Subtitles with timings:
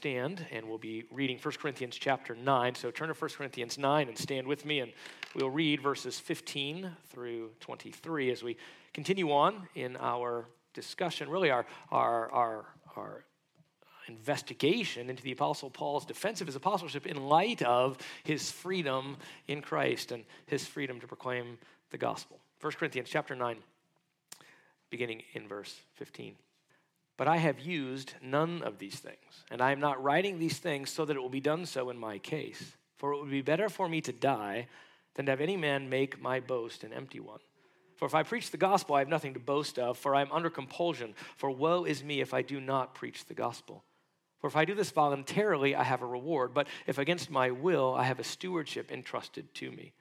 [0.00, 2.74] stand and we'll be reading 1 Corinthians chapter 9.
[2.74, 4.94] So turn to 1 Corinthians 9 and stand with me, and
[5.34, 8.56] we'll read verses 15 through 23 as we
[8.94, 12.64] continue on in our discussion, really our, our, our,
[12.96, 13.24] our
[14.08, 19.60] investigation into the Apostle Paul's defense of his apostleship in light of his freedom in
[19.60, 21.58] Christ and his freedom to proclaim
[21.90, 22.38] the gospel.
[22.62, 23.58] 1 Corinthians chapter 9,
[24.88, 26.36] beginning in verse 15.
[27.20, 30.88] But I have used none of these things, and I am not writing these things
[30.88, 32.78] so that it will be done so in my case.
[32.96, 34.68] For it would be better for me to die
[35.12, 37.40] than to have any man make my boast an empty one.
[37.96, 40.32] For if I preach the gospel, I have nothing to boast of, for I am
[40.32, 41.12] under compulsion.
[41.36, 43.84] For woe is me if I do not preach the gospel.
[44.38, 47.94] For if I do this voluntarily, I have a reward, but if against my will,
[47.94, 49.92] I have a stewardship entrusted to me.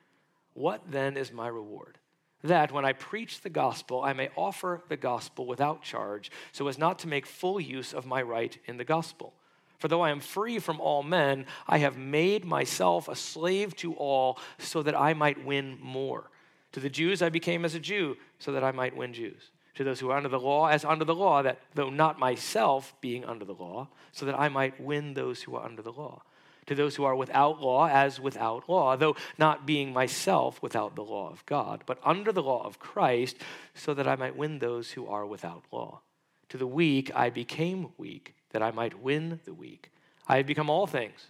[0.53, 1.97] What then is my reward?
[2.43, 6.77] That when I preach the gospel, I may offer the gospel without charge, so as
[6.77, 9.33] not to make full use of my right in the gospel.
[9.77, 13.93] For though I am free from all men, I have made myself a slave to
[13.93, 16.29] all, so that I might win more.
[16.73, 19.51] To the Jews I became as a Jew, so that I might win Jews.
[19.75, 22.93] To those who are under the law, as under the law, that though not myself
[23.01, 26.23] being under the law, so that I might win those who are under the law
[26.69, 31.03] to those who are without law as without law, though not being myself without the
[31.03, 33.37] law of God, but under the law of Christ,
[33.73, 36.01] so that I might win those who are without law.
[36.49, 39.89] To the weak I became weak, that I might win the weak.
[40.27, 41.27] I have become all things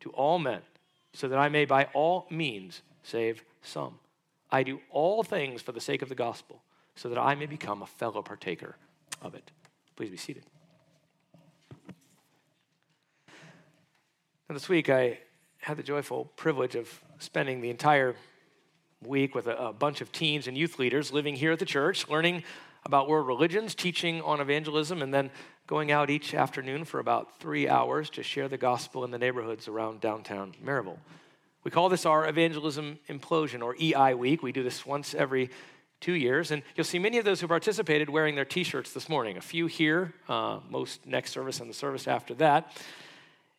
[0.00, 0.60] to all men,
[1.14, 3.98] so that I may by all means save some.
[4.50, 6.62] I do all things for the sake of the gospel,
[6.96, 8.76] so that I may become a fellow partaker
[9.22, 9.52] of it.
[9.96, 10.44] Please be seated.
[14.52, 15.18] This week, I
[15.62, 18.14] had the joyful privilege of spending the entire
[19.02, 22.06] week with a, a, bunch of teens and youth leaders living here at the church,
[22.06, 22.44] learning
[22.84, 25.30] about world religions, teaching on evangelism, and then
[25.66, 29.68] going out each afternoon for about three hours to share the gospel in the neighborhoods
[29.68, 30.98] around downtown Maryville.
[31.64, 34.42] We call this our Evangelism Implosion, or EI Week.
[34.42, 35.48] We do this once every
[36.00, 36.50] two years.
[36.50, 39.38] And you'll see many of those who participated wearing their t shirts this morning.
[39.38, 42.70] A few here, uh, most next service and the service after that.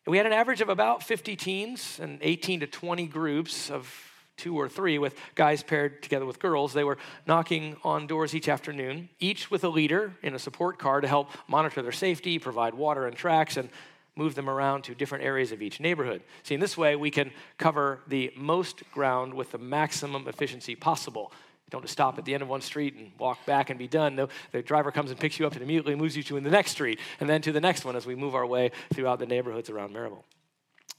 [0.06, 3.92] And we had an average of about 50 teens and 18 to 20 groups of
[4.36, 6.72] two or three with guys paired together with girls.
[6.72, 11.00] They were knocking on doors each afternoon, each with a leader in a support car
[11.00, 13.68] to help monitor their safety, provide water and tracks, and
[14.16, 16.22] move them around to different areas of each neighborhood.
[16.42, 21.32] See, in this way, we can cover the most ground with the maximum efficiency possible.
[21.70, 24.14] Don't just stop at the end of one street and walk back and be done.
[24.14, 26.72] No, the driver comes and picks you up and immediately moves you to the next
[26.72, 29.70] street and then to the next one as we move our way throughout the neighborhoods
[29.70, 30.24] around Maryville.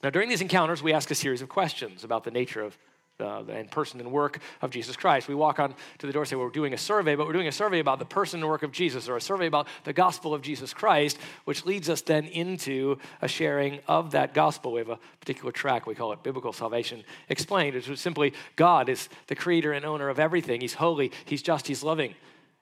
[0.03, 2.77] Now, during these encounters, we ask a series of questions about the nature of
[3.19, 5.27] uh, and person and work of Jesus Christ.
[5.27, 7.33] We walk on to the door and say, well, We're doing a survey, but we're
[7.33, 9.93] doing a survey about the person and work of Jesus, or a survey about the
[9.93, 14.73] gospel of Jesus Christ, which leads us then into a sharing of that gospel.
[14.73, 18.89] We have a particular track, we call it Biblical Salvation Explained, which is simply God
[18.89, 20.61] is the creator and owner of everything.
[20.61, 22.15] He's holy, He's just, He's loving.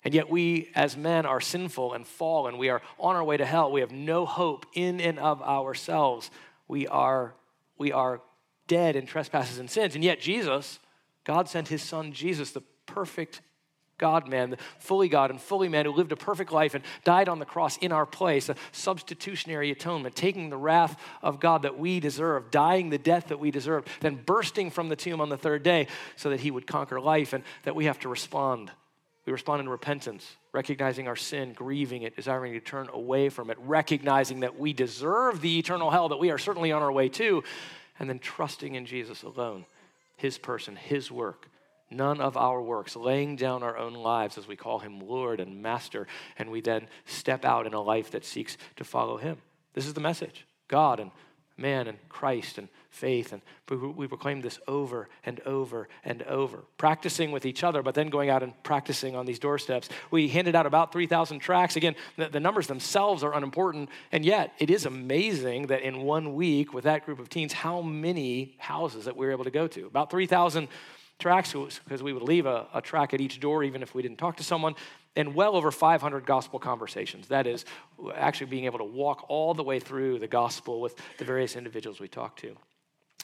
[0.05, 2.57] And yet, we as men are sinful and fallen.
[2.57, 3.71] We are on our way to hell.
[3.71, 6.29] We have no hope in and of ourselves.
[6.67, 7.33] We are,
[7.77, 8.21] we are
[8.73, 9.93] dead in trespasses and sins.
[9.93, 10.79] And yet, Jesus,
[11.25, 13.41] God sent his son Jesus, the perfect
[13.99, 17.29] God man, the fully God and fully man who lived a perfect life and died
[17.29, 21.77] on the cross in our place, a substitutionary atonement, taking the wrath of God that
[21.77, 25.37] we deserve, dying the death that we deserve, then bursting from the tomb on the
[25.37, 25.85] third day
[26.15, 28.71] so that he would conquer life and that we have to respond.
[29.27, 33.57] We respond in repentance, recognizing our sin, grieving it, desiring to turn away from it,
[33.59, 37.43] recognizing that we deserve the eternal hell that we are certainly on our way to,
[37.99, 39.65] and then trusting in Jesus alone,
[40.15, 41.49] his person, his work,
[41.89, 45.61] none of our works, laying down our own lives as we call him Lord and
[45.61, 49.37] Master, and we then step out in a life that seeks to follow him.
[49.73, 51.11] This is the message God and
[51.57, 53.33] man and Christ and faith.
[53.33, 53.41] And
[53.95, 58.29] we proclaim this over and over and over, practicing with each other, but then going
[58.29, 59.89] out and practicing on these doorsteps.
[60.11, 61.75] We handed out about 3,000 tracts.
[61.75, 66.35] Again, the, the numbers themselves are unimportant, and yet it is amazing that in one
[66.35, 69.67] week with that group of teens, how many houses that we were able to go
[69.67, 69.85] to.
[69.85, 70.67] About 3,000
[71.19, 74.17] tracts because we would leave a, a track at each door even if we didn't
[74.17, 74.75] talk to someone
[75.15, 77.27] and well over 500 gospel conversations.
[77.27, 77.65] That is,
[78.15, 81.99] actually being able to walk all the way through the gospel with the various individuals
[81.99, 82.55] we talked to.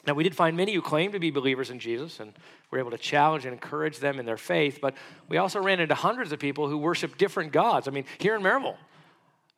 [0.06, 2.32] Now, we did find many who claimed to be believers in Jesus, and
[2.70, 4.94] we were able to challenge and encourage them in their faith, but
[5.28, 7.86] we also ran into hundreds of people who worship different gods.
[7.86, 8.76] I mean, here in Maryville,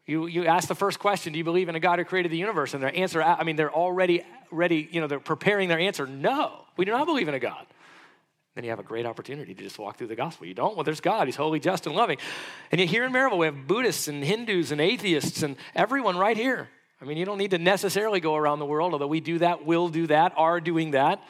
[0.05, 2.39] you, you ask the first question, do you believe in a God who created the
[2.39, 2.75] universe?
[2.75, 6.65] And their answer, I mean, they're already ready, you know, they're preparing their answer, no,
[6.77, 7.67] we do not believe in a God
[8.55, 10.47] then you have a great opportunity to just walk through the gospel.
[10.47, 10.77] You don't?
[10.77, 11.27] Well, there's God.
[11.27, 12.19] He's holy, just, and loving.
[12.71, 16.37] And yet here in Maryville, we have Buddhists and Hindus and atheists and everyone right
[16.37, 16.69] here.
[17.01, 19.65] I mean, you don't need to necessarily go around the world, although we do that,
[19.65, 21.23] will do that, are doing that.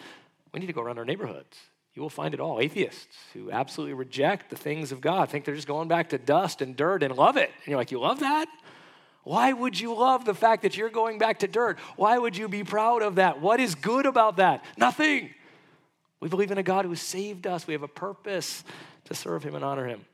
[0.52, 1.56] We need to go around our neighborhoods.
[1.94, 2.60] You will find it all.
[2.60, 6.60] Atheists who absolutely reject the things of God think they're just going back to dust
[6.60, 7.50] and dirt and love it.
[7.64, 8.48] And you're like, you love that?
[9.24, 11.78] Why would you love the fact that you're going back to dirt?
[11.96, 13.40] Why would you be proud of that?
[13.40, 14.64] What is good about that?
[14.76, 15.30] Nothing.
[16.22, 17.66] We believe in a God who saved us.
[17.66, 18.62] We have a purpose
[19.06, 20.04] to serve him and honor him.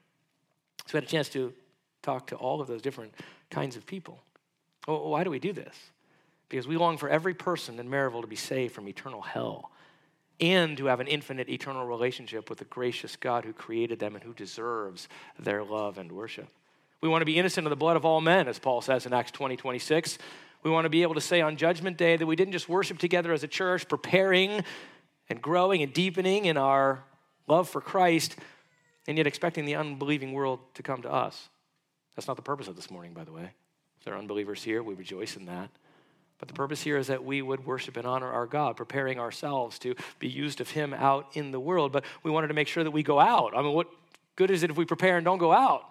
[0.87, 1.53] So we had a chance to
[2.01, 3.13] talk to all of those different
[3.51, 4.19] kinds of people.
[4.87, 5.77] Well, why do we do this?
[6.49, 9.71] Because we long for every person in Maryville to be saved from eternal hell
[10.41, 14.25] and to have an infinite eternal relationship with the gracious God who created them and
[14.25, 15.09] who deserves
[15.39, 16.49] their love and worship.
[17.03, 19.13] We want to be innocent of the blood of all men, as Paul says in
[19.13, 20.17] Acts 20 26.
[20.63, 22.99] We want to be able to say on Judgment Day that we didn't just worship
[22.99, 24.65] together as a church, preparing
[25.29, 27.05] and growing and deepening in our
[27.47, 28.37] love for Christ,
[29.07, 31.49] and yet expecting the unbelieving world to come to us.
[32.15, 33.51] That's not the purpose of this morning, by the way.
[33.99, 35.71] If there are unbelievers here, we rejoice in that.
[36.39, 39.79] But the purpose here is that we would worship and honor our God, preparing ourselves
[39.81, 41.91] to be used of Him out in the world.
[41.91, 43.57] But we wanted to make sure that we go out.
[43.57, 43.89] I mean, what
[44.37, 45.85] good is it if we prepare and don't go out?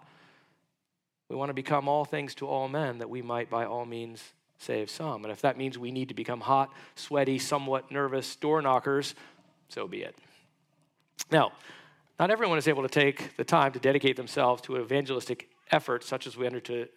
[1.29, 4.23] We want to become all things to all men that we might by all means
[4.57, 5.23] save some.
[5.23, 9.15] And if that means we need to become hot, sweaty, somewhat nervous door knockers,
[9.69, 10.15] so be it.
[11.31, 11.51] Now,
[12.19, 16.25] not everyone is able to take the time to dedicate themselves to evangelistic efforts such
[16.25, 16.47] as we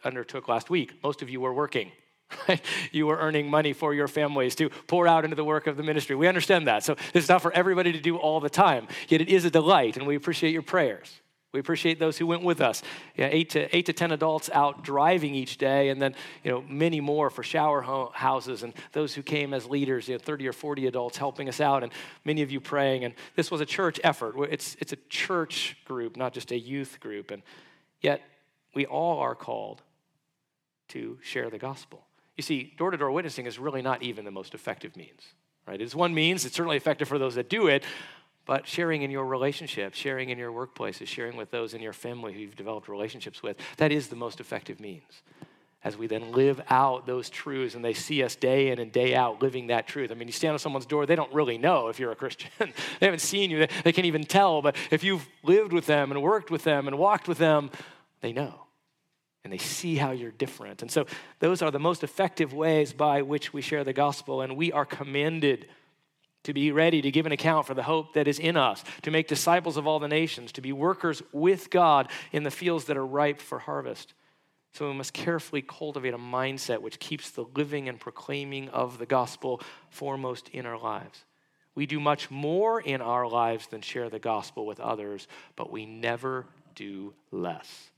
[0.05, 1.03] undertook last week.
[1.03, 1.93] Most of you were working.
[2.49, 2.65] Right?
[2.93, 5.83] You were earning money for your families to pour out into the work of the
[5.83, 6.15] ministry.
[6.15, 6.85] We understand that.
[6.85, 8.87] So it's not for everybody to do all the time.
[9.09, 11.21] Yet it is a delight, and we appreciate your prayers.
[11.52, 12.81] We appreciate those who went with us.
[13.19, 16.14] Eight to eight to ten adults out driving each day, and then
[16.44, 20.08] you know many more for shower ho- houses, and those who came as leaders.
[20.08, 21.93] You know, thirty or forty adults helping us out, and
[22.25, 23.05] many of you praying.
[23.05, 24.37] And this was a church effort.
[24.50, 27.32] It's it's a church group, not just a youth group.
[27.32, 27.43] And
[28.00, 28.23] yet
[28.73, 29.82] we all are called
[30.88, 32.06] to share the gospel.
[32.37, 35.23] You see, door to door witnessing is really not even the most effective means.
[35.67, 35.81] Right?
[35.81, 36.44] It's one means.
[36.44, 37.85] It's certainly effective for those that do it,
[38.50, 42.32] but sharing in your relationships, sharing in your workplaces, sharing with those in your family
[42.32, 45.23] who you've developed relationships with, that is the most effective means.
[45.85, 49.14] As we then live out those truths and they see us day in and day
[49.14, 50.11] out living that truth.
[50.11, 52.50] I mean, you stand on someone's door, they don't really know if you're a Christian.
[52.58, 56.20] they haven't seen you, they can't even tell, but if you've lived with them and
[56.20, 57.70] worked with them and walked with them,
[58.20, 58.67] they know.
[59.44, 60.82] And they see how you're different.
[60.82, 61.06] And so,
[61.38, 64.85] those are the most effective ways by which we share the gospel, and we are
[64.85, 65.69] commanded
[66.45, 69.11] to be ready to give an account for the hope that is in us, to
[69.11, 72.97] make disciples of all the nations, to be workers with God in the fields that
[72.97, 74.15] are ripe for harvest.
[74.73, 79.07] So we must carefully cultivate a mindset which keeps the living and proclaiming of the
[79.07, 79.61] gospel
[79.91, 81.25] foremost in our lives.
[81.75, 85.87] We do much more in our lives than share the gospel with others, but we
[85.87, 87.91] never do less.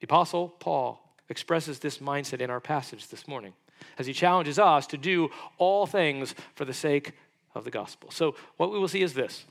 [0.00, 3.52] The Apostle Paul expresses this mindset in our passage this morning
[3.98, 7.12] as he challenges us to do all things for the sake
[7.54, 8.10] of the gospel.
[8.10, 9.44] So, what we will see is this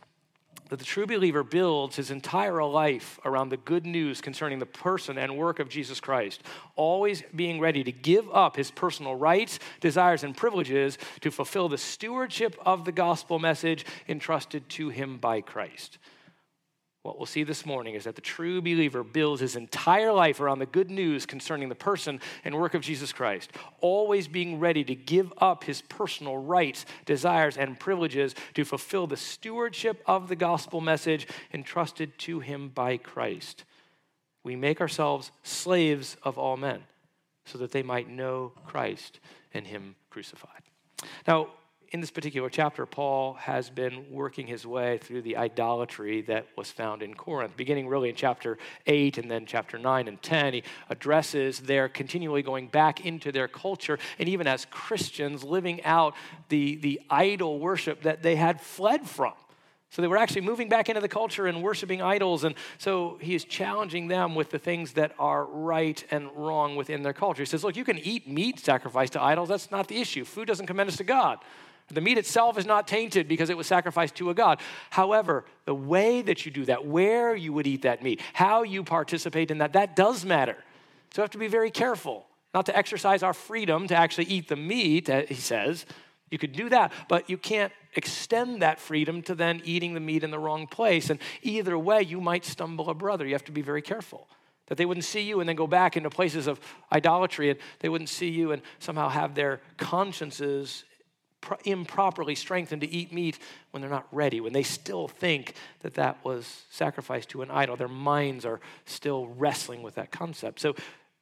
[0.69, 5.17] that the true believer builds his entire life around the good news concerning the person
[5.17, 6.43] and work of Jesus Christ,
[6.75, 11.77] always being ready to give up his personal rights, desires, and privileges to fulfill the
[11.77, 15.97] stewardship of the gospel message entrusted to him by Christ.
[17.03, 20.59] What we'll see this morning is that the true believer builds his entire life around
[20.59, 24.95] the good news concerning the person and work of Jesus Christ, always being ready to
[24.95, 30.81] give up his personal rights, desires, and privileges to fulfill the stewardship of the gospel
[30.81, 33.63] message entrusted to him by Christ.
[34.43, 36.83] We make ourselves slaves of all men
[37.45, 39.21] so that they might know Christ
[39.53, 40.63] and him crucified.
[41.25, 41.47] Now,
[41.91, 46.69] in this particular chapter, Paul has been working his way through the idolatry that was
[46.69, 47.57] found in Corinth.
[47.57, 52.43] Beginning really in chapter 8 and then chapter 9 and 10, he addresses their continually
[52.43, 56.13] going back into their culture and even as Christians living out
[56.49, 59.33] the, the idol worship that they had fled from.
[59.91, 62.43] So they were actually moving back into the culture and worshiping idols.
[62.43, 67.01] And so he is challenging them with the things that are right and wrong within
[67.01, 67.41] their culture.
[67.41, 69.49] He says, Look, you can eat meat sacrificed to idols.
[69.49, 70.25] That's not the issue.
[70.25, 71.39] Food doesn't commend us to God.
[71.91, 74.59] The meat itself is not tainted because it was sacrificed to a God.
[74.89, 78.83] However, the way that you do that, where you would eat that meat, how you
[78.83, 80.57] participate in that, that does matter.
[81.11, 84.47] So we have to be very careful not to exercise our freedom to actually eat
[84.47, 85.85] the meat, uh, he says.
[86.29, 90.23] You could do that, but you can't extend that freedom to then eating the meat
[90.23, 91.09] in the wrong place.
[91.09, 93.25] And either way, you might stumble a brother.
[93.25, 94.27] You have to be very careful
[94.67, 96.59] that they wouldn't see you and then go back into places of
[96.93, 100.85] idolatry and they wouldn't see you and somehow have their consciences
[101.63, 103.39] improperly strengthened to eat meat
[103.71, 107.75] when they're not ready, when they still think that that was sacrificed to an idol.
[107.75, 110.59] Their minds are still wrestling with that concept.
[110.59, 110.75] So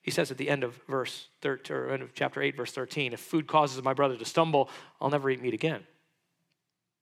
[0.07, 3.11] He says at the end of verse 13, or end of chapter 8, verse 13,
[3.11, 4.69] if food causes my brother to stumble,
[5.01, 5.83] I'll never eat meat again.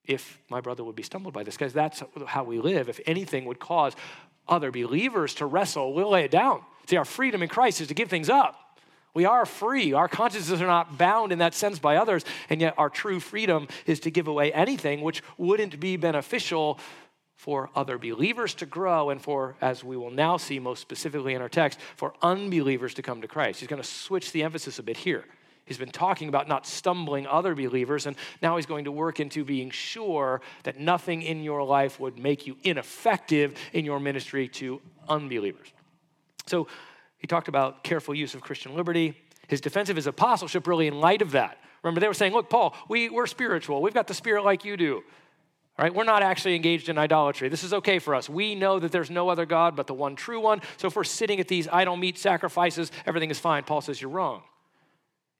[0.03, 2.89] If my brother would be stumbled by this, because that's how we live.
[2.89, 3.93] If anything would cause
[4.47, 6.61] other believers to wrestle, we'll lay it down.
[6.87, 8.55] See, our freedom in Christ is to give things up.
[9.15, 9.93] We are free.
[9.93, 13.67] Our consciences are not bound in that sense by others, and yet our true freedom
[13.87, 16.79] is to give away anything which wouldn't be beneficial
[17.37, 21.41] for other believers to grow and for, as we will now see most specifically in
[21.41, 23.61] our text, for unbelievers to come to Christ.
[23.61, 25.23] He's going to switch the emphasis a bit here.
[25.63, 29.45] He's been talking about not stumbling other believers, and now he's going to work into
[29.45, 34.81] being sure that nothing in your life would make you ineffective in your ministry to
[35.07, 35.71] unbelievers.
[36.45, 36.67] So
[37.25, 39.17] he talked about careful use of Christian liberty,
[39.47, 41.57] his defense of his apostleship, really in light of that.
[41.81, 43.81] Remember, they were saying, Look, Paul, we, we're spiritual.
[43.81, 44.97] We've got the spirit like you do.
[44.97, 47.49] All right, we're not actually engaged in idolatry.
[47.49, 48.29] This is okay for us.
[48.29, 50.61] We know that there's no other God but the one true one.
[50.77, 53.63] So if we're sitting at these idol meat sacrifices, everything is fine.
[53.63, 54.43] Paul says, You're wrong.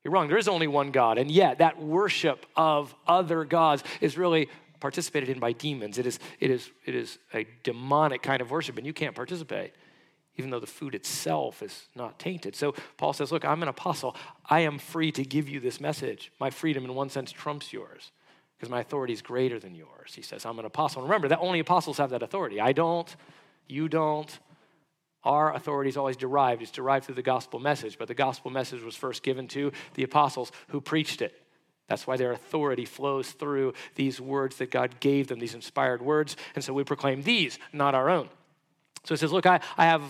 [0.03, 0.27] You're wrong.
[0.27, 1.19] There is only one God.
[1.19, 4.49] And yet, that worship of other gods is really
[4.79, 5.99] participated in by demons.
[5.99, 9.73] It is, it is, it is a demonic kind of worship, and you can't participate,
[10.37, 12.55] even though the food itself is not tainted.
[12.55, 14.15] So Paul says, Look, I'm an apostle.
[14.49, 16.31] I am free to give you this message.
[16.39, 18.11] My freedom, in one sense, trumps yours
[18.57, 20.13] because my authority is greater than yours.
[20.13, 21.01] He says, I'm an apostle.
[21.01, 22.59] And remember, that only apostles have that authority.
[22.59, 23.13] I don't,
[23.67, 24.39] you don't.
[25.23, 26.61] Our authority is always derived.
[26.61, 30.03] It's derived through the gospel message, but the gospel message was first given to the
[30.03, 31.41] apostles who preached it.
[31.87, 36.35] That's why their authority flows through these words that God gave them, these inspired words.
[36.55, 38.29] And so we proclaim these, not our own.
[39.03, 40.01] So he says, Look, I, I have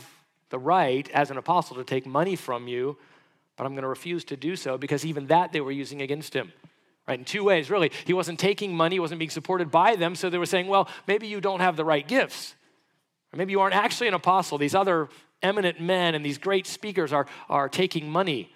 [0.49, 2.97] the right as an apostle to take money from you,
[3.57, 6.33] but I'm going to refuse to do so because even that they were using against
[6.33, 6.51] him
[7.07, 7.19] right?
[7.19, 7.91] In two ways, really.
[8.05, 10.89] He wasn't taking money, he wasn't being supported by them, so they were saying, well,
[11.07, 12.55] maybe you don't have the right gifts.
[13.33, 14.57] Or maybe you aren't actually an apostle.
[14.57, 15.09] These other
[15.41, 18.51] eminent men and these great speakers are, are taking money.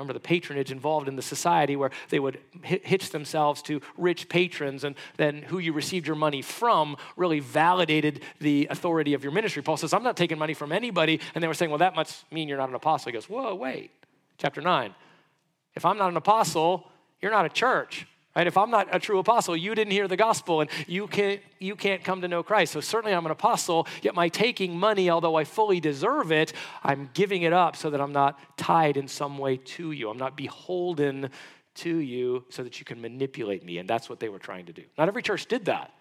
[0.00, 4.82] Remember the patronage involved in the society where they would hitch themselves to rich patrons,
[4.82, 9.62] and then who you received your money from really validated the authority of your ministry.
[9.62, 11.20] Paul says, I'm not taking money from anybody.
[11.34, 13.10] And they were saying, Well, that must mean you're not an apostle.
[13.10, 13.90] He goes, Whoa, wait.
[14.38, 14.94] Chapter 9.
[15.74, 16.90] If I'm not an apostle,
[17.20, 18.06] you're not a church.
[18.36, 18.46] Right?
[18.46, 21.74] If I'm not a true apostle, you didn't hear the gospel and you can't, you
[21.74, 22.72] can't come to know Christ.
[22.72, 26.52] So, certainly, I'm an apostle, yet my taking money, although I fully deserve it,
[26.84, 30.10] I'm giving it up so that I'm not tied in some way to you.
[30.10, 31.30] I'm not beholden
[31.76, 33.78] to you so that you can manipulate me.
[33.78, 34.84] And that's what they were trying to do.
[34.96, 35.92] Not every church did that.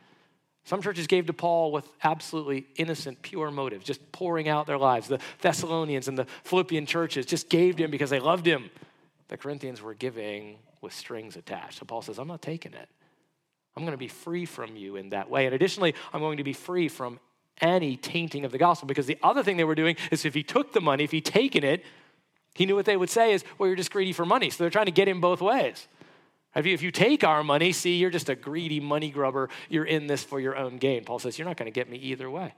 [0.65, 5.07] Some churches gave to Paul with absolutely innocent, pure motives, just pouring out their lives.
[5.07, 8.69] The Thessalonians and the Philippian churches just gave to him because they loved him.
[9.29, 11.79] The Corinthians were giving with strings attached.
[11.79, 12.89] So Paul says, I'm not taking it.
[13.75, 15.45] I'm going to be free from you in that way.
[15.45, 17.19] And additionally, I'm going to be free from
[17.62, 20.43] any tainting of the gospel because the other thing they were doing is if he
[20.43, 21.83] took the money, if he'd taken it,
[22.55, 24.50] he knew what they would say is, well, you're just greedy for money.
[24.50, 25.88] So they're trying to get him both ways.
[26.55, 29.50] If you, if you take our money, see, you're just a greedy money grubber.
[29.69, 31.05] You're in this for your own gain.
[31.05, 32.53] Paul says, you're not going to get me either way.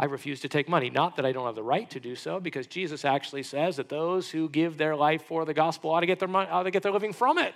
[0.00, 0.88] I refuse to take money.
[0.88, 3.90] Not that I don't have the right to do so, because Jesus actually says that
[3.90, 6.70] those who give their life for the gospel ought to get their, money, ought to
[6.70, 7.52] get their living from it.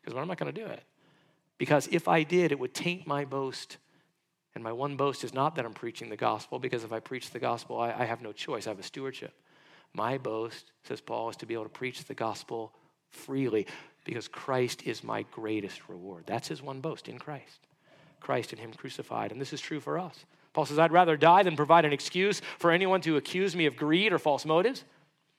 [0.00, 0.84] Because I'm not going to do it.
[1.58, 3.78] Because if I did, it would taint my boast.
[4.54, 7.30] And my one boast is not that I'm preaching the gospel, because if I preach
[7.30, 8.68] the gospel, I, I have no choice.
[8.68, 9.34] I have a stewardship.
[9.92, 12.72] My boast, says Paul, is to be able to preach the gospel
[13.10, 13.66] freely,
[14.04, 16.22] because Christ is my greatest reward.
[16.24, 17.66] That's his one boast in Christ.
[18.20, 19.32] Christ and him crucified.
[19.32, 20.24] And this is true for us.
[20.52, 23.76] Paul says, I'd rather die than provide an excuse for anyone to accuse me of
[23.76, 24.84] greed or false motives.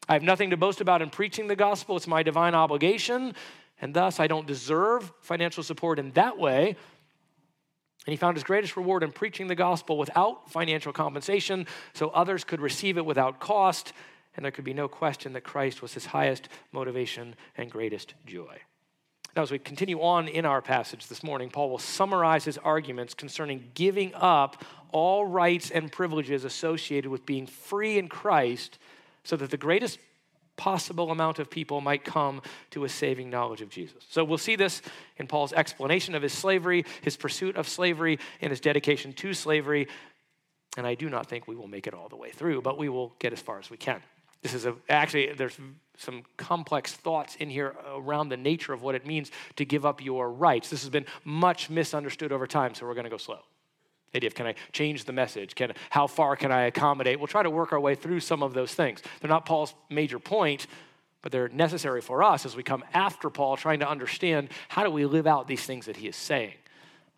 [0.08, 1.98] I have nothing to boast about in preaching the gospel.
[1.98, 3.36] It's my divine obligation,
[3.82, 6.75] and thus I don't deserve financial support in that way.
[8.06, 12.44] And he found his greatest reward in preaching the gospel without financial compensation, so others
[12.44, 13.94] could receive it without cost,
[14.36, 18.60] and there could be no question that Christ was his highest motivation and greatest joy.
[19.35, 23.13] Now, as we continue on in our passage this morning, Paul will summarize his arguments
[23.13, 28.77] concerning giving up all rights and privileges associated with being free in Christ
[29.23, 30.00] so that the greatest
[30.57, 34.03] possible amount of people might come to a saving knowledge of Jesus.
[34.09, 34.81] So we'll see this
[35.17, 39.88] in Paul's explanation of his slavery, his pursuit of slavery, and his dedication to slavery.
[40.77, 42.89] And I do not think we will make it all the way through, but we
[42.89, 44.01] will get as far as we can.
[44.41, 45.57] This is a, actually, there's
[46.01, 50.03] some complex thoughts in here around the nature of what it means to give up
[50.03, 50.70] your rights.
[50.70, 53.39] This has been much misunderstood over time, so we're going to go slow.
[54.13, 55.55] Idea of can I change the message?
[55.55, 57.20] Can, how far can I accommodate?
[57.20, 59.01] We'll try to work our way through some of those things.
[59.22, 60.67] They're not Paul's major point,
[61.22, 64.89] but they're necessary for us as we come after Paul, trying to understand how do
[64.89, 66.55] we live out these things that he is saying.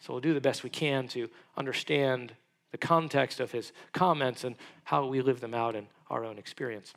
[0.02, 2.34] So we'll do the best we can to understand
[2.72, 6.94] the context of his comments and how we live them out in our own experience.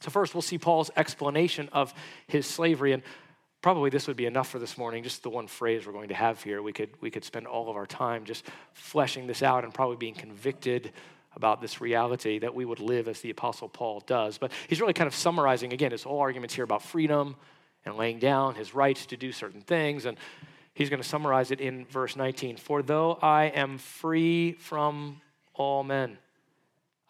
[0.00, 1.94] So, first, we'll see Paul's explanation of
[2.26, 2.92] his slavery.
[2.92, 3.02] And
[3.62, 6.14] probably this would be enough for this morning, just the one phrase we're going to
[6.14, 6.62] have here.
[6.62, 9.96] We could, we could spend all of our time just fleshing this out and probably
[9.96, 10.92] being convicted
[11.36, 14.38] about this reality that we would live as the Apostle Paul does.
[14.38, 17.36] But he's really kind of summarizing, again, his whole arguments here about freedom
[17.84, 20.06] and laying down his rights to do certain things.
[20.06, 20.18] And
[20.74, 25.20] he's going to summarize it in verse 19 For though I am free from
[25.54, 26.18] all men,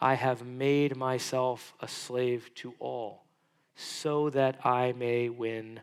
[0.01, 3.25] I have made myself a slave to all,
[3.75, 5.81] so that I may win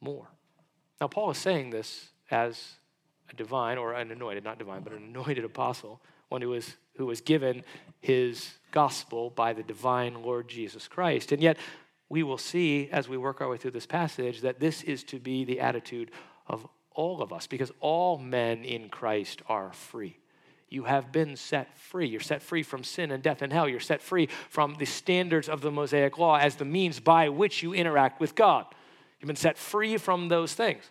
[0.00, 0.28] more.
[1.00, 2.74] Now, Paul is saying this as
[3.30, 7.06] a divine, or an anointed, not divine, but an anointed apostle, one who was, who
[7.06, 7.62] was given
[8.00, 11.30] his gospel by the divine Lord Jesus Christ.
[11.30, 11.56] And yet,
[12.08, 15.18] we will see as we work our way through this passage that this is to
[15.18, 16.10] be the attitude
[16.46, 20.18] of all of us, because all men in Christ are free.
[20.74, 22.08] You have been set free.
[22.08, 23.68] You're set free from sin and death and hell.
[23.68, 27.62] You're set free from the standards of the Mosaic law as the means by which
[27.62, 28.66] you interact with God.
[29.20, 30.82] You've been set free from those things.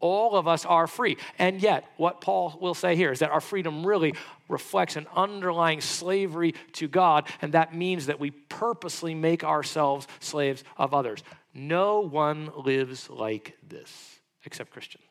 [0.00, 1.16] All of us are free.
[1.38, 4.12] And yet, what Paul will say here is that our freedom really
[4.50, 10.62] reflects an underlying slavery to God, and that means that we purposely make ourselves slaves
[10.76, 11.24] of others.
[11.54, 15.04] No one lives like this except Christians.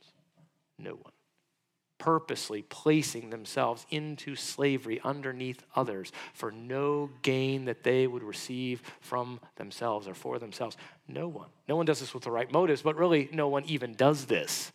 [0.78, 1.12] No one
[1.98, 9.40] purposely placing themselves into slavery underneath others for no gain that they would receive from
[9.56, 10.78] themselves or for themselves.
[11.08, 11.48] No one.
[11.68, 14.72] No one does this with the right motives, but really, no one even does this.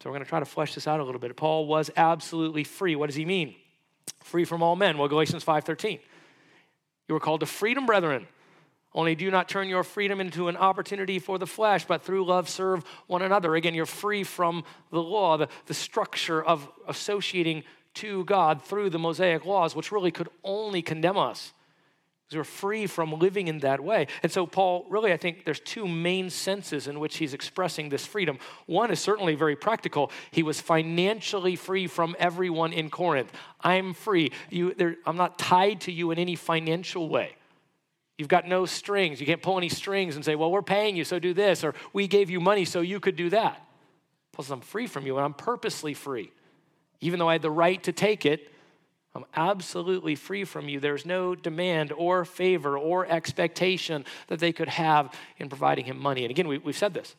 [0.00, 1.34] So we're going to try to flesh this out a little bit.
[1.36, 2.94] Paul was absolutely free.
[2.94, 3.54] What does he mean?
[4.22, 4.98] Free from all men.
[4.98, 5.98] Well, Galatians 5:13.
[7.08, 8.26] You were called to freedom, brethren.
[8.94, 12.48] Only do not turn your freedom into an opportunity for the flesh, but through love
[12.48, 13.56] serve one another.
[13.56, 18.98] Again, you're free from the law, the, the structure of associating to God through the
[18.98, 21.52] Mosaic laws, which really could only condemn us.
[22.26, 24.06] Because we're free from living in that way.
[24.22, 28.06] And so, Paul, really, I think there's two main senses in which he's expressing this
[28.06, 28.38] freedom.
[28.66, 30.10] One is certainly very practical.
[30.30, 33.30] He was financially free from everyone in Corinth.
[33.60, 34.32] I'm free.
[34.50, 37.36] You, there, I'm not tied to you in any financial way.
[38.16, 39.20] You've got no strings.
[39.20, 41.74] You can't pull any strings and say, well, we're paying you, so do this, or
[41.92, 43.60] we gave you money, so you could do that.
[44.32, 46.30] Plus, I'm free from you, and I'm purposely free.
[47.00, 48.50] Even though I had the right to take it,
[49.14, 50.80] I'm absolutely free from you.
[50.80, 56.24] There's no demand or favor or expectation that they could have in providing him money.
[56.24, 57.14] And again, we, have said this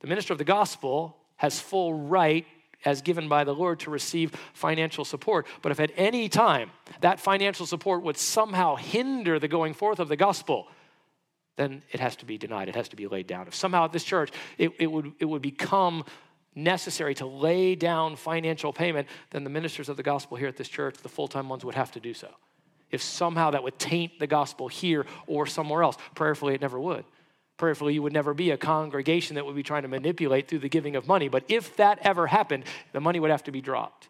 [0.00, 2.46] the minister of the gospel has full right
[2.84, 5.46] as given by the Lord to receive financial support.
[5.62, 10.08] But if at any time that financial support would somehow hinder the going forth of
[10.08, 10.68] the gospel,
[11.56, 12.68] then it has to be denied.
[12.68, 13.46] It has to be laid down.
[13.46, 16.04] If somehow at this church it, it, would, it would become
[16.54, 20.68] necessary to lay down financial payment, then the ministers of the gospel here at this
[20.68, 22.28] church, the full time ones, would have to do so.
[22.90, 27.04] If somehow that would taint the gospel here or somewhere else, prayerfully it never would
[27.60, 30.68] prayerfully, you would never be a congregation that would be trying to manipulate through the
[30.68, 31.28] giving of money.
[31.28, 34.08] But if that ever happened, the money would have to be dropped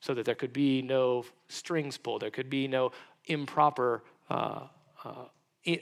[0.00, 2.90] so that there could be no strings pulled, there could be no
[3.26, 4.62] improper uh,
[5.04, 5.26] uh,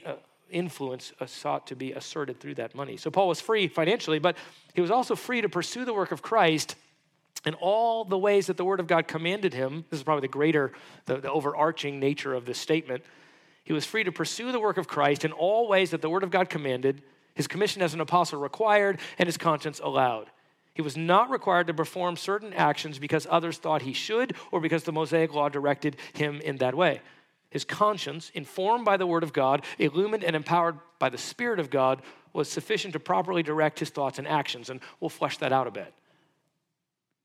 [0.05, 0.15] uh
[0.51, 2.97] influence uh, sought to be asserted through that money.
[2.97, 4.35] So Paul was free financially, but
[4.73, 6.75] he was also free to pursue the work of Christ
[7.45, 9.85] in all the ways that the Word of God commanded him.
[9.89, 10.73] This is probably the greater,
[11.05, 13.03] the, the overarching nature of this statement.
[13.71, 16.23] He was free to pursue the work of Christ in all ways that the Word
[16.23, 17.01] of God commanded,
[17.35, 20.29] his commission as an apostle required, and his conscience allowed.
[20.73, 24.83] He was not required to perform certain actions because others thought he should or because
[24.83, 26.99] the Mosaic law directed him in that way.
[27.49, 31.69] His conscience, informed by the Word of God, illumined and empowered by the Spirit of
[31.69, 32.01] God,
[32.33, 34.69] was sufficient to properly direct his thoughts and actions.
[34.69, 35.93] And we'll flesh that out a bit.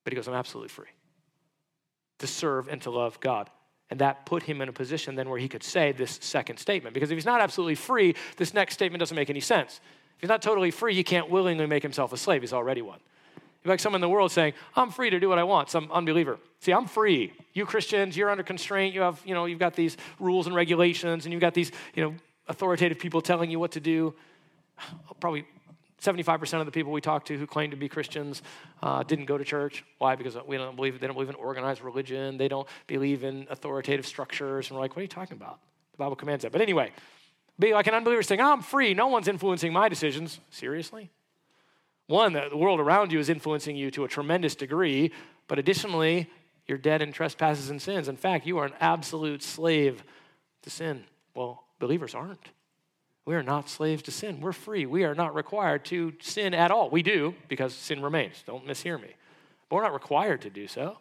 [0.04, 0.90] But he goes, I'm absolutely free
[2.20, 3.50] to serve and to love God.
[3.90, 6.92] And that put him in a position then where he could say this second statement.
[6.92, 9.80] Because if he's not absolutely free, this next statement doesn't make any sense.
[10.16, 12.40] If he's not totally free, he can't willingly make himself a slave.
[12.40, 12.98] He's already one.
[13.62, 15.90] You're like someone in the world saying, I'm free to do what I want, some
[15.90, 16.38] unbeliever.
[16.60, 17.32] See, I'm free.
[17.52, 18.94] You Christians, you're under constraint.
[18.94, 22.04] You have, you know, you've got these rules and regulations, and you've got these, you
[22.04, 22.14] know,
[22.48, 24.14] authoritative people telling you what to do.
[25.20, 25.46] Probably
[26.02, 28.42] 75% of the people we talked to who claimed to be Christians
[28.82, 29.84] uh, didn't go to church.
[29.98, 30.14] Why?
[30.14, 32.36] Because we don't believe, they don't believe in organized religion.
[32.36, 34.68] They don't believe in authoritative structures.
[34.68, 35.58] And we're like, what are you talking about?
[35.92, 36.52] The Bible commands that.
[36.52, 36.92] But anyway,
[37.58, 38.92] be like an unbeliever saying, I'm free.
[38.92, 40.38] No one's influencing my decisions.
[40.50, 41.10] Seriously?
[42.08, 45.12] One, the world around you is influencing you to a tremendous degree.
[45.48, 46.30] But additionally,
[46.66, 48.08] you're dead in trespasses and sins.
[48.08, 50.04] In fact, you are an absolute slave
[50.62, 51.04] to sin.
[51.34, 52.50] Well, believers aren't.
[53.26, 54.40] We are not slaves to sin.
[54.40, 54.86] We're free.
[54.86, 56.88] We are not required to sin at all.
[56.88, 58.42] We do because sin remains.
[58.46, 59.08] Don't mishear me.
[59.68, 60.98] But we're not required to do so.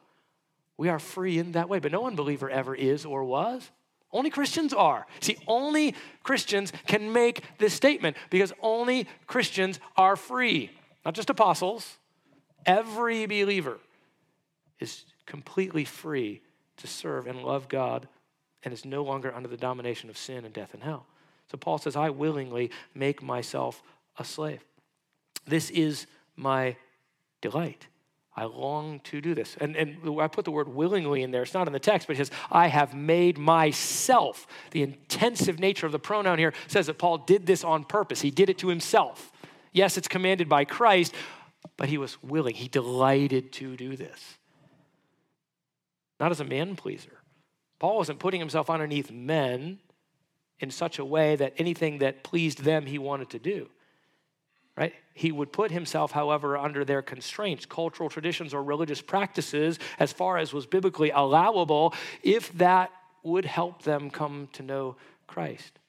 [0.75, 1.77] We are free in that way.
[1.77, 3.69] But no unbeliever ever is or was.
[4.11, 5.05] Only Christians are.
[5.19, 10.71] See, only Christians can make this statement because only Christians are free,
[11.03, 11.97] not just apostles.
[12.65, 13.77] Every believer
[14.79, 16.41] is completely free
[16.77, 18.07] to serve and love God
[18.63, 21.05] and is no longer under the domination of sin and death and hell.
[21.51, 23.83] So Paul says, I willingly make myself
[24.17, 24.61] a slave.
[25.45, 26.75] This is my
[27.41, 27.87] delight.
[28.37, 29.55] I long to do this.
[29.61, 31.43] And, and I put the word willingly in there.
[31.43, 34.45] It's not in the text, but it says, I have made myself.
[34.71, 38.21] The intensive nature of the pronoun here says that Paul did this on purpose.
[38.21, 39.31] He did it to himself.
[39.71, 41.13] Yes, it's commanded by Christ,
[41.77, 42.55] but he was willing.
[42.55, 44.37] He delighted to do this.
[46.19, 47.19] Not as a man pleaser.
[47.79, 49.79] Paul wasn't putting himself underneath men
[50.59, 53.69] in such a way that anything that pleased them he wanted to do
[54.77, 54.93] right?
[55.13, 60.37] He would put himself, however, under their constraints, cultural traditions or religious practices, as far
[60.37, 62.91] as was biblically allowable, if that
[63.23, 65.79] would help them come to know Christ.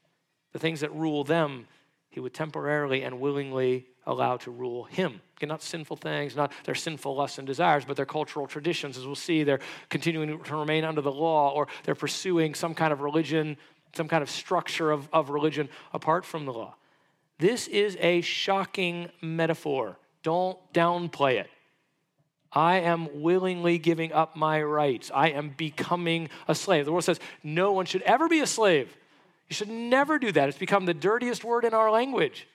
[0.53, 1.67] The things that rule them,
[2.09, 5.21] he would temporarily and willingly allow to rule him.
[5.43, 8.97] Not sinful things, not their sinful lusts and desires, but their cultural traditions.
[8.97, 12.91] As we'll see, they're continuing to remain under the law or they're pursuing some kind
[12.93, 13.59] of religion,
[13.97, 16.75] some kind of structure of, of religion apart from the law.
[17.39, 19.99] This is a shocking metaphor.
[20.23, 21.51] Don't downplay it.
[22.53, 25.11] I am willingly giving up my rights.
[25.15, 26.87] I am becoming a slave.
[26.87, 28.97] The world says no one should ever be a slave.
[29.49, 30.49] You should never do that.
[30.49, 32.49] It's become the dirtiest word in our language.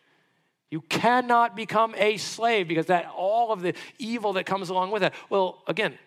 [0.72, 5.04] You cannot become a slave because that all of the evil that comes along with
[5.04, 5.14] it.
[5.30, 5.98] Well, again,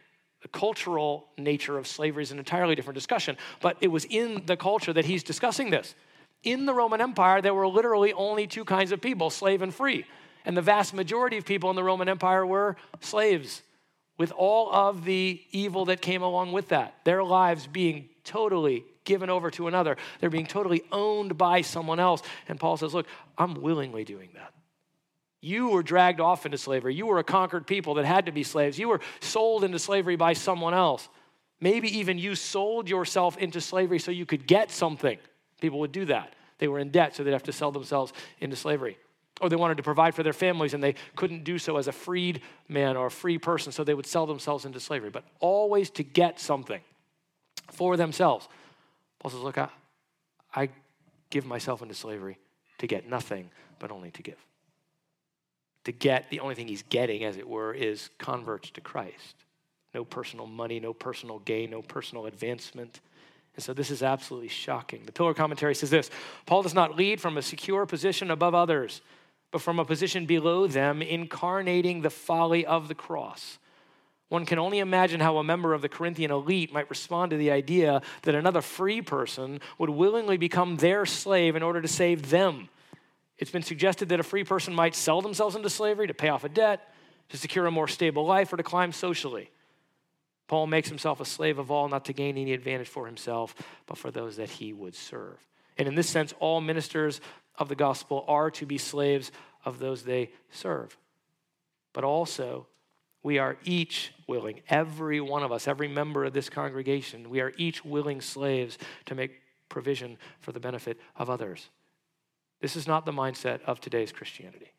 [0.45, 4.57] the cultural nature of slavery is an entirely different discussion, but it was in the
[4.57, 5.97] culture that he's discussing this
[6.45, 10.05] in the Roman Empire, there were literally only two kinds of people slave and free.
[10.45, 13.63] And the vast majority of people in the Roman Empire were slaves,
[14.19, 16.95] with all of the evil that came along with that.
[17.05, 22.23] Their lives being totally given over to another, they're being totally owned by someone else.
[22.49, 24.54] And Paul says, Look, I'm willingly doing that.
[25.45, 26.95] You were dragged off into slavery.
[26.95, 28.79] You were a conquered people that had to be slaves.
[28.79, 31.07] You were sold into slavery by someone else.
[31.61, 35.19] Maybe even you sold yourself into slavery so you could get something.
[35.61, 36.33] People would do that.
[36.57, 38.97] They were in debt, so they'd have to sell themselves into slavery.
[39.43, 41.93] Or they wanted to provide for their families and they couldn't do so as a
[41.93, 45.91] freed man or a free person, so they would sell themselves into slavery, but always
[45.91, 46.81] to get something
[47.71, 48.49] for themselves.
[49.19, 49.69] Paul says, Look, I,
[50.55, 50.71] I
[51.29, 52.39] give myself into slavery
[52.79, 54.39] to get nothing, but only to give.
[55.85, 59.37] To get, the only thing he's getting, as it were, is converts to Christ.
[59.93, 63.01] No personal money, no personal gain, no personal advancement.
[63.55, 65.03] And so this is absolutely shocking.
[65.05, 66.11] The Pillar commentary says this
[66.47, 69.03] Paul does not lead from a secure position above others,
[69.53, 73.59] but from a position below them, incarnating the folly of the cross.
[74.29, 77.53] One can only imagine how a member of the Corinthian elite might respond to the
[77.53, 82.69] idea that another free person would willingly become their slave in order to save them.
[83.39, 86.45] It's been suggested that a free person might sell themselves into slavery to pay off
[86.45, 86.93] a debt,
[87.31, 89.51] to secure a more stable life, or to climb socially.
[90.47, 93.55] Paul makes himself a slave of all, not to gain any advantage for himself,
[93.87, 95.39] but for those that he would serve.
[95.79, 97.21] And in this sense, all ministers
[97.59, 99.33] of the gospel are to be slaves
[99.65, 100.97] of those they serve.
[101.93, 102.67] But also,
[103.23, 107.53] we are each willing, every one of us, every member of this congregation, we are
[107.57, 111.71] each willing slaves to make provision for the benefit of others.
[112.61, 114.73] This is not the mindset of today's Christianity.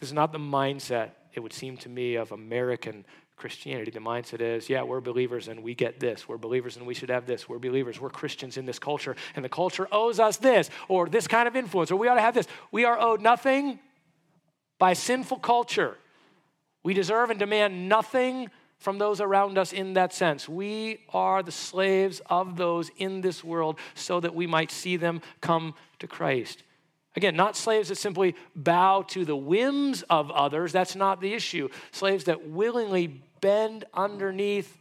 [0.00, 3.04] This is not the mindset, it would seem to me, of American
[3.36, 3.90] Christianity.
[3.90, 6.28] The mindset is, yeah, we're believers and we get this.
[6.28, 7.48] We're believers and we should have this.
[7.48, 8.00] We're believers.
[8.00, 11.56] We're Christians in this culture and the culture owes us this or this kind of
[11.56, 12.46] influence or we ought to have this.
[12.70, 13.78] We are owed nothing
[14.78, 15.96] by sinful culture.
[16.82, 18.50] We deserve and demand nothing
[18.80, 20.48] from those around us in that sense.
[20.48, 25.20] We are the slaves of those in this world so that we might see them
[25.40, 26.64] come to Christ.
[27.14, 30.72] Again, not slaves that simply bow to the whims of others.
[30.72, 31.68] That's not the issue.
[31.92, 34.78] Slaves that willingly bend underneath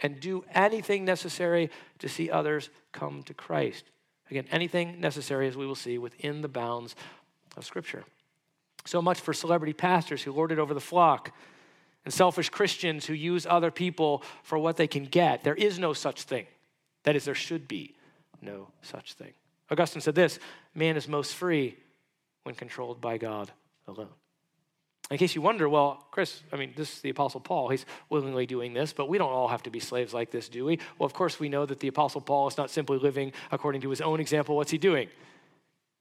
[0.00, 3.84] and do anything necessary to see others come to Christ.
[4.30, 6.96] Again, anything necessary, as we will see, within the bounds
[7.56, 8.04] of Scripture.
[8.84, 11.32] So much for celebrity pastors who lord it over the flock
[12.06, 15.42] and selfish Christians who use other people for what they can get.
[15.42, 16.46] There is no such thing.
[17.02, 17.96] That is, there should be
[18.40, 19.32] no such thing.
[19.70, 20.38] Augustine said this
[20.72, 21.76] man is most free
[22.44, 23.50] when controlled by God
[23.88, 24.08] alone.
[25.10, 27.70] In case you wonder, well, Chris, I mean, this is the Apostle Paul.
[27.70, 30.64] He's willingly doing this, but we don't all have to be slaves like this, do
[30.64, 30.78] we?
[30.98, 33.90] Well, of course, we know that the Apostle Paul is not simply living according to
[33.90, 34.54] his own example.
[34.54, 35.08] What's he doing?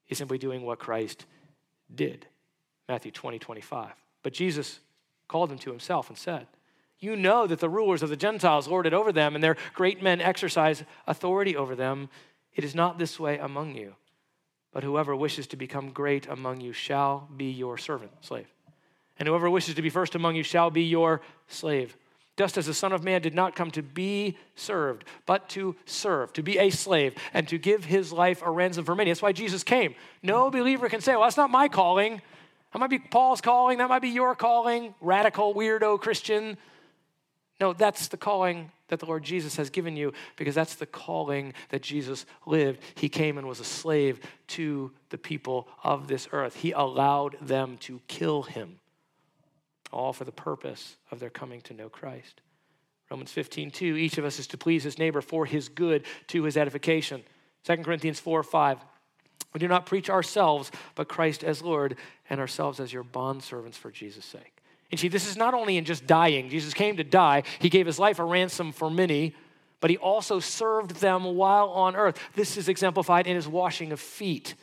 [0.05, 1.25] He's simply doing what Christ
[1.93, 2.27] did.
[2.87, 3.89] Matthew 20, 25.
[4.21, 4.79] But Jesus
[5.27, 6.47] called him to himself and said,
[6.99, 10.01] You know that the rulers of the Gentiles lord it over them, and their great
[10.01, 12.09] men exercise authority over them.
[12.53, 13.95] It is not this way among you.
[14.71, 18.47] But whoever wishes to become great among you shall be your servant, slave.
[19.17, 21.95] And whoever wishes to be first among you shall be your slave.
[22.37, 26.33] Just as the Son of Man did not come to be served, but to serve,
[26.33, 29.09] to be a slave, and to give his life a ransom for many.
[29.09, 29.95] That's why Jesus came.
[30.21, 32.21] No believer can say, Well, that's not my calling.
[32.75, 33.77] That might be Paul's calling.
[33.77, 36.57] That might be your calling, radical, weirdo Christian.
[37.61, 41.53] No, that's the calling that the Lord Jesus has given you because that's the calling
[41.69, 42.81] that Jesus lived.
[42.95, 46.57] He came and was a slave to the people of this earth.
[46.57, 48.81] He allowed them to kill him,
[49.93, 52.41] all for the purpose of their coming to know Christ.
[53.09, 56.43] Romans 15, 2, each of us is to please his neighbor for his good to
[56.43, 57.23] his edification.
[57.63, 58.79] 2 Corinthians 4, 5.
[59.55, 61.95] We do not preach ourselves, but Christ as Lord,
[62.29, 64.57] and ourselves as your bondservants for Jesus' sake.
[64.91, 66.49] And see, this is not only in just dying.
[66.49, 69.33] Jesus came to die, he gave his life a ransom for many,
[69.79, 72.19] but he also served them while on earth.
[72.35, 74.55] This is exemplified in his washing of feet.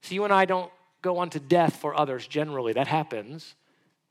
[0.00, 3.54] See, you and I don't go unto death for others generally, that happens.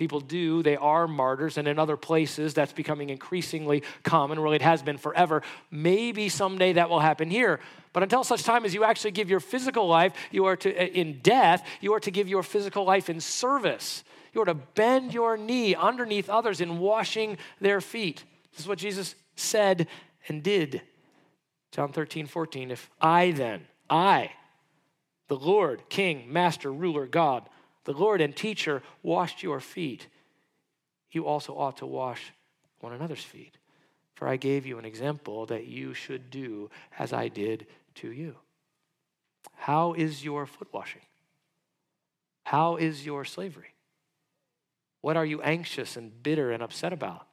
[0.04, 4.38] People do, they are martyrs, and in other places that's becoming increasingly common.
[4.38, 5.42] Really, it has been forever.
[5.72, 7.62] Maybe someday that will happen here.
[7.94, 10.88] But until such time as you actually give your physical life, you are to, uh,
[10.88, 14.04] in death, you are to give your physical life in service.
[14.34, 18.26] You are to bend your knee underneath others in washing their feet.
[18.52, 19.88] This is what Jesus said
[20.28, 20.82] and did.
[21.72, 22.72] John 13, 14.
[22.72, 24.32] If I then, I,
[25.30, 27.48] the Lord, King, Master, Ruler, God,
[27.86, 30.08] the Lord and teacher, washed your feet,
[31.12, 32.34] you also ought to wash
[32.80, 33.58] one another's feet.
[34.16, 38.36] For I gave you an example that you should do as I did to you.
[39.56, 41.02] How is your foot washing?
[42.44, 43.74] How is your slavery?
[45.02, 47.28] What are you anxious and bitter and upset about?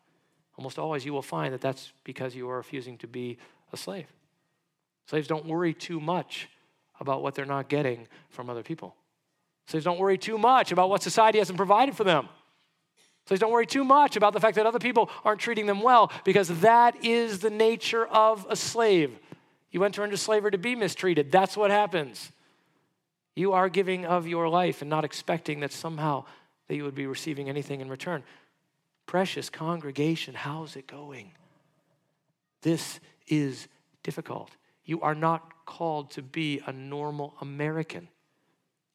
[0.56, 3.38] Almost always you will find that that's because you are refusing to be
[3.72, 4.06] a slave.
[5.06, 6.48] Slaves don't worry too much
[6.98, 8.94] about what they're not getting from other people.
[9.70, 12.28] Slaves don't worry too much about what society hasn't provided for them.
[13.26, 16.10] Slaves don't worry too much about the fact that other people aren't treating them well
[16.24, 19.16] because that is the nature of a slave.
[19.70, 21.30] You enter into slavery to be mistreated.
[21.30, 22.32] That's what happens.
[23.36, 26.24] You are giving of your life and not expecting that somehow
[26.66, 28.24] that you would be receiving anything in return.
[29.06, 31.30] Precious congregation, how's it going?
[32.62, 33.68] This is
[34.02, 34.50] difficult.
[34.84, 38.08] You are not called to be a normal American.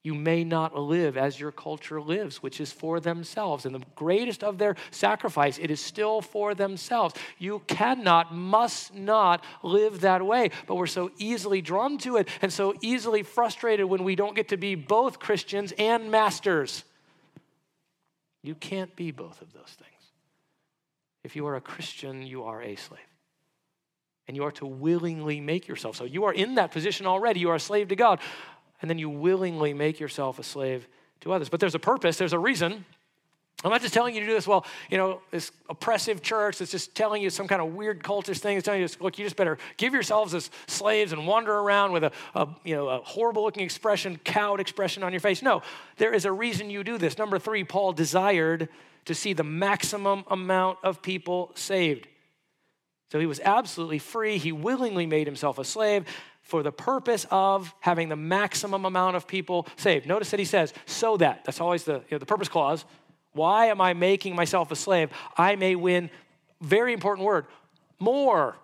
[0.06, 3.65] You may not live as your culture lives, which is for themselves.
[3.65, 7.15] And the greatest of their sacrifice, it is still for themselves.
[7.39, 10.52] You cannot, must not live that way.
[10.68, 14.50] But we're so easily drawn to it and so easily frustrated when we don't get
[14.50, 16.84] to be both Christians and masters.
[18.44, 19.89] You can't be both of those things.
[21.24, 23.00] If you are a Christian, you are a slave.
[24.28, 26.04] And you are to willingly make yourself so.
[26.04, 27.39] You are in that position already.
[27.39, 28.20] You are a slave to God.
[28.86, 30.88] And then you willingly make yourself a slave
[31.21, 31.50] to others.
[31.50, 32.86] But there's a purpose, there's a reason.
[33.63, 36.69] I'm not just telling you to do this, well, you know, this oppressive church that's
[36.69, 38.58] just telling you some kind of weird cultist thing.
[38.58, 42.04] It's telling you, look, you just better give yourselves as slaves and wander around with
[42.04, 45.41] a, a, you know, a horrible looking expression, cowed expression on your face.
[45.41, 45.63] No,
[45.98, 47.17] there is a reason you do this.
[47.17, 48.69] Number three, Paul desired
[49.06, 52.08] to see the maximum amount of people saved.
[53.12, 54.38] So he was absolutely free.
[54.38, 56.06] He willingly made himself a slave
[56.46, 60.08] for the purpose of having the maximum amount of people saved.
[60.08, 61.44] Notice that he says, so that.
[61.44, 62.86] That's always the, you know, the purpose clause
[63.36, 65.10] why am I making myself a slave?
[65.38, 66.10] I may win,
[66.62, 67.46] very important word,
[68.00, 68.56] more.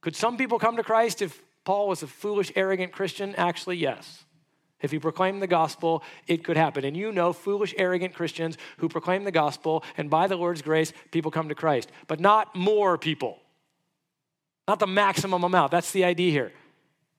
[0.00, 3.34] Could some people come to Christ if Paul was a foolish, arrogant Christian?
[3.34, 4.24] Actually, yes.
[4.80, 6.84] If he proclaimed the gospel, it could happen.
[6.84, 10.92] And you know foolish, arrogant Christians who proclaim the gospel, and by the Lord's grace,
[11.10, 11.90] people come to Christ.
[12.06, 13.38] But not more people.
[14.66, 15.72] Not the maximum amount.
[15.72, 16.52] That's the idea here.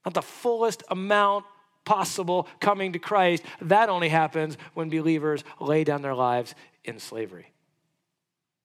[0.05, 1.45] Not the fullest amount
[1.83, 7.51] possible coming to Christ, that only happens when believers lay down their lives in slavery.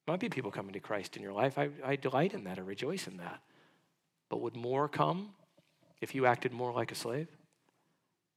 [0.07, 1.59] Might be people coming to Christ in your life.
[1.59, 2.59] I, I delight in that.
[2.59, 3.41] I rejoice in that.
[4.29, 5.31] But would more come
[6.01, 7.29] if you acted more like a slave?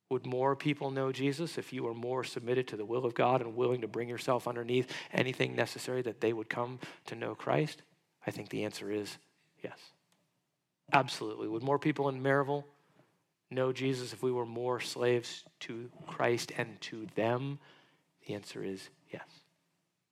[0.09, 3.41] Would more people know Jesus if you were more submitted to the will of God
[3.41, 7.81] and willing to bring yourself underneath anything necessary that they would come to know Christ?
[8.27, 9.17] I think the answer is
[9.63, 9.79] yes.
[10.91, 11.47] Absolutely.
[11.47, 12.65] Would more people in Maryville
[13.53, 17.59] know Jesus if we were more slaves to Christ and to them?
[18.25, 19.27] The answer is yes.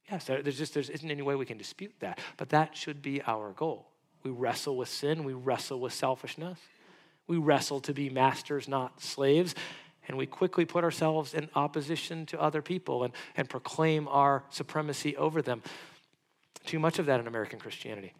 [0.10, 3.22] Yes, there's just there isn't any way we can dispute that, but that should be
[3.24, 3.88] our goal.
[4.24, 6.60] We wrestle with sin, we wrestle with selfishness.
[7.28, 9.56] We wrestle to be masters, not slaves,
[10.08, 15.16] and we quickly put ourselves in opposition to other people and, and proclaim our supremacy
[15.16, 15.62] over them.
[16.66, 18.14] Too much of that in American Christianity.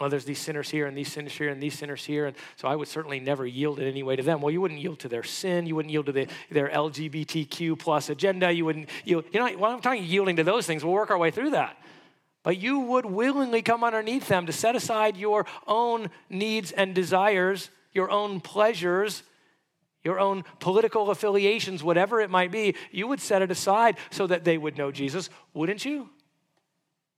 [0.00, 2.26] Well, there's these sinners here and these sinners here and these sinners here.
[2.26, 4.42] And so I would certainly never yield in any way to them.
[4.42, 5.66] Well, you wouldn't yield to their sin.
[5.66, 8.52] You wouldn't yield to the, their LGBTQ plus agenda.
[8.52, 9.24] You wouldn't yield.
[9.32, 11.78] You know, when I'm talking yielding to those things, we'll work our way through that.
[12.42, 17.70] But you would willingly come underneath them to set aside your own needs and desires,
[17.92, 19.22] your own pleasures,
[20.04, 22.76] your own political affiliations, whatever it might be.
[22.92, 26.10] You would set it aside so that they would know Jesus, wouldn't you?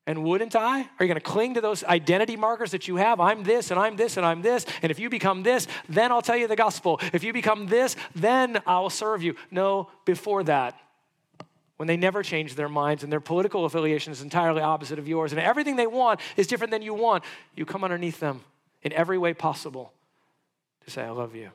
[0.08, 0.80] And wouldn't I?
[0.80, 3.20] Are you going to cling to those identity markers that you have?
[3.20, 4.64] I'm this and I'm this and I'm this.
[4.80, 6.98] And if you become this, then I'll tell you the gospel.
[7.12, 9.34] If you become this, then I'll serve you.
[9.50, 10.80] No, before that,
[11.76, 15.32] when they never change their minds and their political affiliation is entirely opposite of yours
[15.32, 17.22] and everything they want is different than you want,
[17.54, 18.40] you come underneath them
[18.80, 19.92] in every way possible
[20.86, 21.50] to say, I love you.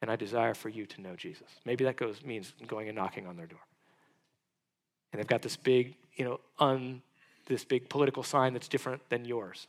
[0.00, 1.48] And I desire for you to know Jesus.
[1.66, 3.60] Maybe that goes means going and knocking on their door.
[5.12, 7.02] And they've got this big you know, on
[7.46, 9.66] this big political sign that's different than yours.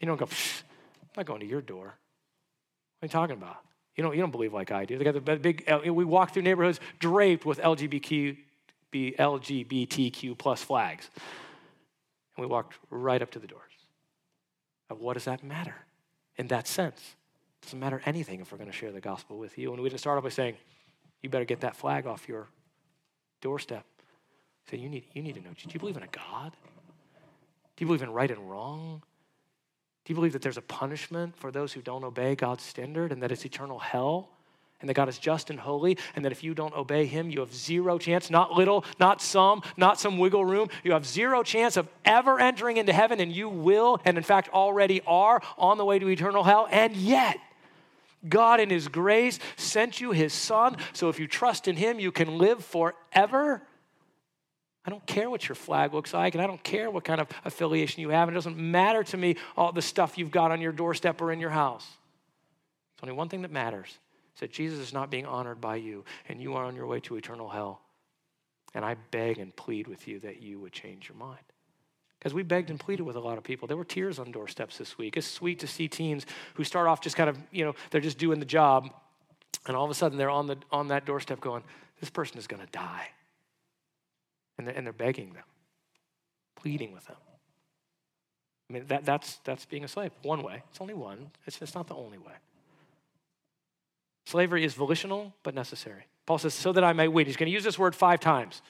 [0.00, 1.94] You don't go, I'm not going to your door.
[2.98, 3.56] What are you talking about?
[3.96, 4.98] You don't, you don't believe like I do.
[4.98, 8.36] They got the big, uh, we walk through neighborhoods draped with LGBTQ,
[8.92, 11.10] LGBTQ plus flags.
[12.36, 13.62] And we walked right up to the doors.
[14.88, 15.74] What does that matter
[16.36, 17.00] in that sense?
[17.62, 19.72] It doesn't matter anything if we're going to share the gospel with you.
[19.72, 20.56] And we just start off by saying,
[21.22, 22.46] you better get that flag off your
[23.40, 23.84] doorstep.
[24.70, 25.50] Say, you need, you need to know.
[25.50, 26.52] Do you believe in a God?
[27.76, 29.02] Do you believe in right and wrong?
[30.04, 33.22] Do you believe that there's a punishment for those who don't obey God's standard and
[33.22, 34.30] that it's eternal hell?
[34.80, 37.40] And that God is just and holy, and that if you don't obey Him, you
[37.40, 40.68] have zero chance, not little, not some, not some wiggle room.
[40.84, 44.50] You have zero chance of ever entering into heaven, and you will, and in fact
[44.50, 46.68] already are, on the way to eternal hell.
[46.70, 47.38] And yet,
[48.28, 52.12] God, in His grace, sent you His Son, so if you trust in Him, you
[52.12, 53.62] can live forever.
[54.86, 57.26] I don't care what your flag looks like, and I don't care what kind of
[57.44, 58.28] affiliation you have.
[58.28, 61.32] And it doesn't matter to me all the stuff you've got on your doorstep or
[61.32, 61.86] in your house.
[62.94, 63.98] It's only one thing that matters
[64.32, 67.00] it's that Jesus is not being honored by you, and you are on your way
[67.00, 67.80] to eternal hell.
[68.74, 71.40] And I beg and plead with you that you would change your mind.
[72.18, 73.66] Because we begged and pleaded with a lot of people.
[73.66, 75.16] There were tears on doorsteps this week.
[75.16, 78.18] It's sweet to see teens who start off just kind of, you know, they're just
[78.18, 78.90] doing the job,
[79.66, 81.64] and all of a sudden they're on, the, on that doorstep going,
[81.98, 83.08] this person is going to die.
[84.58, 85.44] And they're, and they're begging them,
[86.56, 87.16] pleading with them.
[88.68, 90.10] I mean, that, that's, that's being a slave.
[90.22, 90.62] One way.
[90.70, 92.32] It's only one, it's, it's not the only way.
[94.24, 96.06] Slavery is volitional but necessary.
[96.26, 97.26] Paul says, so that I may win.
[97.26, 98.60] He's going to use this word five times.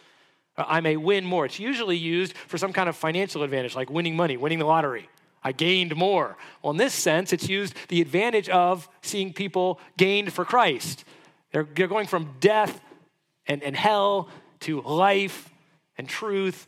[0.56, 1.46] Uh, I may win more.
[1.46, 5.08] It's usually used for some kind of financial advantage, like winning money, winning the lottery.
[5.42, 6.36] I gained more.
[6.60, 11.04] Well, in this sense, it's used the advantage of seeing people gained for Christ.
[11.52, 12.80] They're, they're going from death
[13.46, 14.28] and, and hell
[14.60, 15.48] to life
[15.98, 16.66] and truth.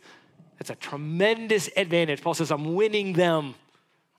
[0.59, 2.21] It's a tremendous advantage.
[2.21, 3.55] Paul says, I'm winning them.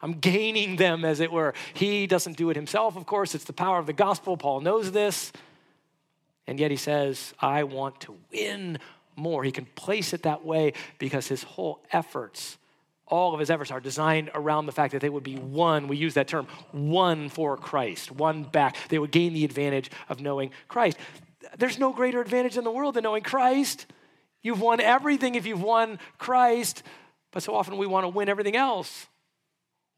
[0.02, 1.52] I'm gaining them, as it were.
[1.74, 3.34] He doesn't do it himself, of course.
[3.34, 4.36] It's the power of the gospel.
[4.36, 5.32] Paul knows this.
[6.46, 8.78] And yet he says, I want to win
[9.14, 9.44] more.
[9.44, 12.56] He can place it that way because his whole efforts,
[13.06, 15.86] all of his efforts, are designed around the fact that they would be won.
[15.86, 18.76] We use that term, won for Christ, won back.
[18.88, 20.96] They would gain the advantage of knowing Christ.
[21.58, 23.86] There's no greater advantage in the world than knowing Christ.
[24.42, 26.82] You've won everything if you've won Christ,
[27.32, 29.06] but so often we want to win everything else.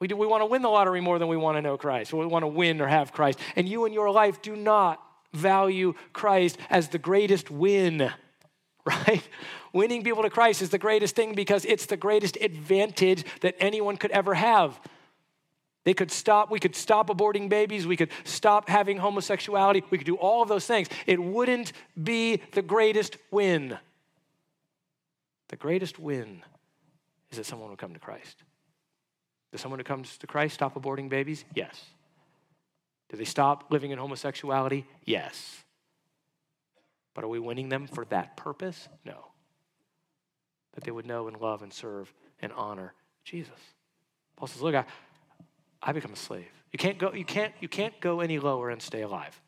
[0.00, 2.12] We, do, we want to win the lottery more than we want to know Christ.
[2.12, 3.38] We want to win or have Christ.
[3.54, 5.00] And you in your life do not
[5.32, 8.10] value Christ as the greatest win,
[8.84, 9.22] right?
[9.72, 13.96] Winning people to Christ is the greatest thing because it's the greatest advantage that anyone
[13.96, 14.78] could ever have.
[15.84, 20.06] They could stop, we could stop aborting babies, we could stop having homosexuality, we could
[20.06, 20.88] do all of those things.
[21.06, 23.78] It wouldn't be the greatest win.
[25.52, 26.42] The greatest win
[27.30, 28.42] is that someone would come to Christ.
[29.50, 31.44] Does someone who comes to Christ stop aborting babies?
[31.54, 31.84] Yes.
[33.10, 34.86] Do they stop living in homosexuality?
[35.04, 35.58] Yes.
[37.12, 38.88] But are we winning them for that purpose?
[39.04, 39.26] No.
[40.72, 42.10] That they would know and love and serve
[42.40, 43.60] and honor Jesus.
[44.36, 44.86] Paul says, look, I,
[45.82, 46.48] I become a slave.
[46.72, 49.38] You can't go, you can't, you can't go any lower and stay alive.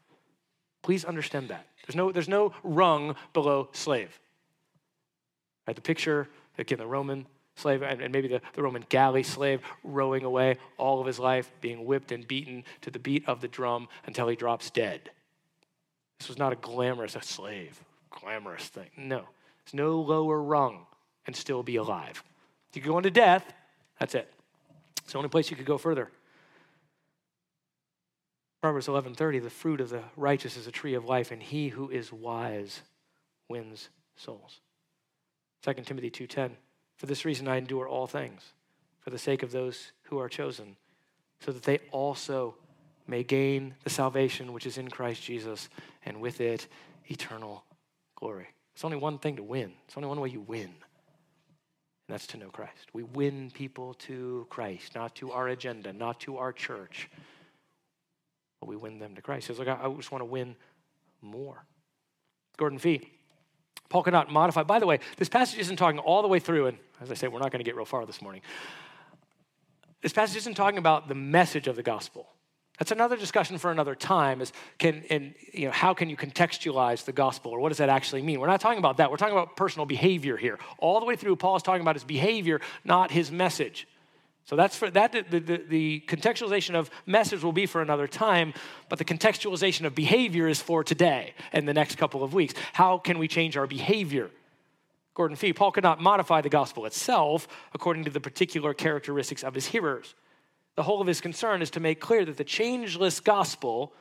[0.83, 1.67] Please understand that.
[1.87, 4.21] There's no, there's no rung below slave.
[5.67, 5.77] Right?
[5.77, 10.59] The picture, again, the Roman slave and, maybe the, the Roman galley slave rowing away
[10.77, 14.29] all of his life, being whipped and beaten to the beat of the drum until
[14.29, 15.11] he drops dead.
[16.19, 18.89] This was not a glamorous, a slave, glamorous thing.
[18.97, 19.25] No.
[19.65, 20.87] There's no lower rung
[21.27, 22.23] and still be alive.
[22.75, 23.53] You could go into death,
[23.99, 24.33] that's it.
[24.99, 26.11] It's the only place you could go further.
[28.61, 31.91] Proverbs 11:30 the fruit of the righteous is a tree of life and he who
[31.91, 32.81] is wise
[33.49, 34.61] wins souls.
[35.65, 36.57] 2 Timothy 2:10.
[36.97, 38.53] For this reason, I endure all things
[39.01, 40.77] for the sake of those who are chosen,
[41.41, 42.57] so that they also
[43.07, 45.69] may gain the salvation which is in Christ Jesus,
[46.05, 46.69] and with it,
[47.07, 47.65] eternal
[48.15, 48.49] glory.
[48.75, 50.75] It's only one thing to win, it's only one way you win, and
[52.09, 52.93] that's to know Christ.
[52.93, 57.09] We win people to Christ, not to our agenda, not to our church,
[58.61, 59.47] but we win them to Christ.
[59.47, 60.57] He says, Look, I just want to win
[61.23, 61.65] more.
[62.59, 63.11] Gordon Fee.
[63.95, 64.65] Paul cannot modify.
[64.65, 67.29] By the way, this passage isn't talking all the way through, and as I say,
[67.29, 68.43] we're not going to get real far this morning.
[70.03, 72.27] This passage isn't talking about the message of the gospel.
[72.77, 74.41] That's another discussion for another time.
[74.41, 77.89] Is can and you know how can you contextualize the gospel, or what does that
[77.89, 78.41] actually mean?
[78.41, 79.13] We're not talking about that.
[79.13, 80.59] We're talking about personal behavior here.
[80.79, 83.87] All the way through, Paul is talking about his behavior, not his message.
[84.47, 85.13] So that's for that.
[85.13, 88.53] The, the, the, contextualization of message will be for another time,
[88.89, 92.55] but the contextualization of behavior is for today and the next couple of weeks.
[92.75, 94.31] How can we change our behavior?
[95.15, 99.55] Gordon Fee, Paul could not modify the gospel itself according to the particular characteristics of
[99.55, 100.15] his hearers.
[100.77, 103.93] The whole of his concern is to make clear that the changeless gospel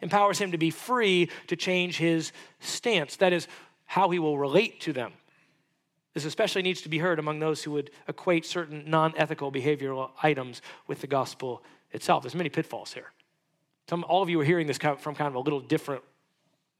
[0.00, 3.16] empowers him to be free to change his stance.
[3.16, 3.48] That is,
[3.86, 5.12] how he will relate to them.
[6.14, 10.10] This especially needs to be heard among those who would equate certain non ethical behavioral
[10.22, 12.22] items with the gospel itself.
[12.22, 13.12] There's many pitfalls here.
[13.88, 16.02] Some, all of you are hearing this from kind of a little different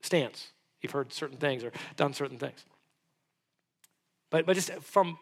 [0.01, 0.53] stance.
[0.81, 2.65] You've heard certain things or done certain things.
[4.31, 5.19] But, but just from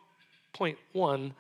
[0.53, 1.35] point one,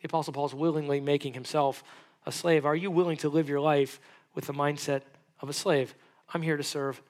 [0.00, 1.82] the Apostle Paul's willingly making himself
[2.26, 2.66] a slave.
[2.66, 4.00] Are you willing to live your life
[4.34, 5.02] with the mindset
[5.40, 5.94] of a slave?
[6.32, 7.00] I'm here to serve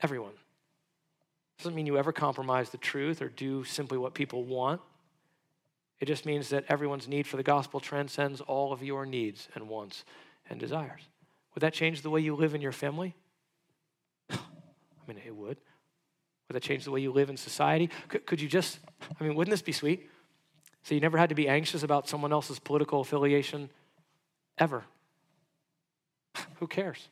[0.00, 0.32] everyone.
[1.58, 4.80] Doesn't mean you ever compromise the truth or do simply what people want.
[6.00, 9.68] It just means that everyone's need for the gospel transcends all of your needs and
[9.68, 10.04] wants
[10.48, 11.00] and desires.
[11.54, 13.16] Would that change the way you live in your family?
[14.30, 14.36] I
[15.08, 15.56] mean, it would.
[16.48, 17.90] Would that change the way you live in society?
[18.06, 18.78] Could, could you just,
[19.20, 20.08] I mean, wouldn't this be sweet?
[20.84, 23.68] So you never had to be anxious about someone else's political affiliation
[24.56, 24.84] ever.
[26.60, 27.08] Who cares?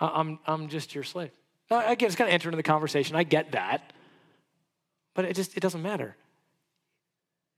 [0.00, 1.30] I'm, I'm just your slave.
[1.70, 3.16] Again, it's kind of enter into the conversation.
[3.16, 3.92] I get that.
[5.14, 6.16] But it just it doesn't matter.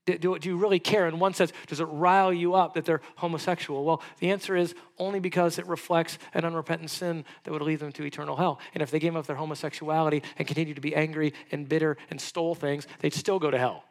[0.06, 1.08] Do, do, do, you really care?
[1.08, 3.84] In one sense, does it rile you up that they're homosexual?
[3.84, 7.90] Well, the answer is only because it reflects an unrepentant sin that would lead them
[7.92, 8.60] to eternal hell.
[8.72, 12.20] And if they gave up their homosexuality and continued to be angry and bitter and
[12.20, 13.82] stole things, they'd still go to hell,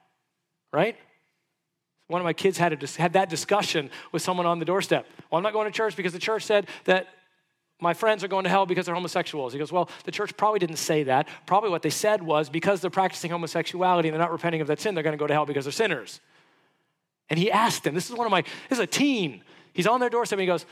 [0.71, 0.95] right?
[2.07, 5.05] One of my kids had, a, had that discussion with someone on the doorstep.
[5.29, 7.07] Well, I'm not going to church because the church said that
[7.81, 9.51] my friends are going to hell because they're homosexuals.
[9.51, 11.27] He goes, Well, the church probably didn't say that.
[11.45, 14.79] Probably what they said was because they're practicing homosexuality and they're not repenting of that
[14.79, 16.21] sin, they're going to go to hell because they're sinners.
[17.29, 19.43] And he asked them, This is one of my, this is a teen.
[19.73, 20.65] He's on their doorstep and he goes,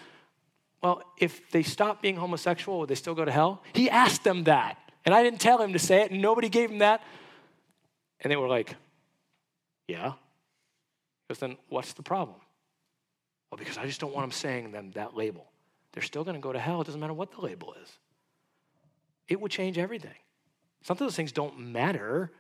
[0.81, 3.63] Well, if they stop being homosexual, would they still go to hell?
[3.73, 4.77] He asked them that.
[5.05, 7.03] And I didn't tell him to say it, and nobody gave him that.
[8.21, 8.75] And they were like,
[9.87, 10.11] Yeah.
[10.11, 12.37] He goes, Then what's the problem?
[13.51, 15.52] Well, because I just don't want them saying them that label
[15.93, 16.81] they're still going to go to hell.
[16.81, 17.89] It doesn't matter what the label is.
[19.27, 20.15] It would change everything.
[20.81, 22.31] Some of those things don't matter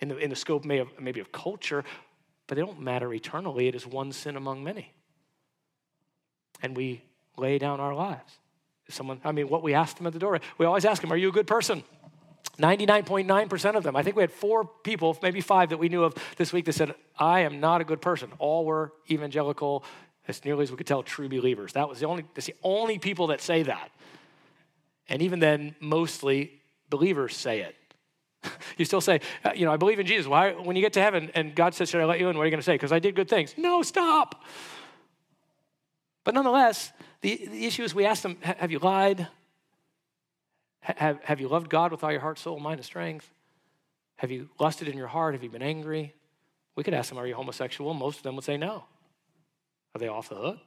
[0.00, 1.84] in the, in the scope may of, maybe of culture,
[2.46, 3.68] but they don't matter eternally.
[3.68, 4.94] It is one sin among many.
[6.62, 7.02] And we
[7.36, 8.38] lay down our lives.
[8.86, 11.12] If someone, I mean, what we ask them at the door, we always ask them,
[11.12, 11.84] Are you a good person?
[12.58, 13.96] 99.9% of them.
[13.96, 16.74] I think we had four people, maybe five, that we knew of this week that
[16.74, 18.30] said, I am not a good person.
[18.38, 19.84] All were evangelical,
[20.30, 21.74] as nearly as we could tell, true believers.
[21.74, 23.90] That was the only, that's the only people that say that.
[25.08, 27.76] And even then, mostly believers say it.
[28.78, 30.26] you still say, uh, you know, I believe in Jesus.
[30.26, 32.36] Why, when you get to heaven and God says, Should I let you in?
[32.36, 32.74] What are you going to say?
[32.74, 33.54] Because I did good things.
[33.58, 34.44] No, stop.
[36.24, 39.28] But nonetheless, the, the issue is we ask them, Have you lied?
[40.80, 43.30] Have, have you loved God with all your heart, soul, mind, and strength?
[44.16, 45.34] Have you lusted in your heart?
[45.34, 46.14] Have you been angry?
[46.74, 47.92] We could ask them, Are you homosexual?
[47.94, 48.84] Most of them would say no.
[49.94, 50.58] Are they off the hook?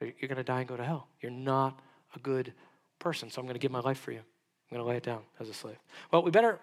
[0.00, 1.08] You're going to die and go to hell.
[1.20, 1.80] You're not
[2.14, 2.52] a good
[2.98, 4.18] person, so I'm going to give my life for you.
[4.18, 5.76] I'm going to lay it down as a slave.
[6.12, 6.60] Well, we better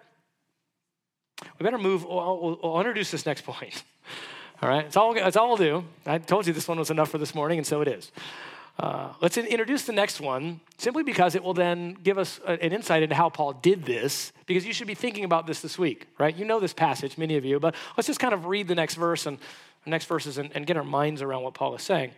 [1.58, 2.04] we better move.
[2.04, 3.82] We'll, we'll, we'll introduce this next point.
[4.62, 5.84] All right, it's all, it's all we'll do.
[6.06, 8.10] I told you this one was enough for this morning, and so it is.
[8.78, 13.02] Uh, let's introduce the next one simply because it will then give us an insight
[13.02, 16.34] into how Paul did this, because you should be thinking about this this week, right?
[16.34, 18.94] You know this passage, many of you, but let's just kind of read the next
[18.94, 19.38] verse and
[19.86, 22.12] next verses and, and get our minds around what Paul is saying.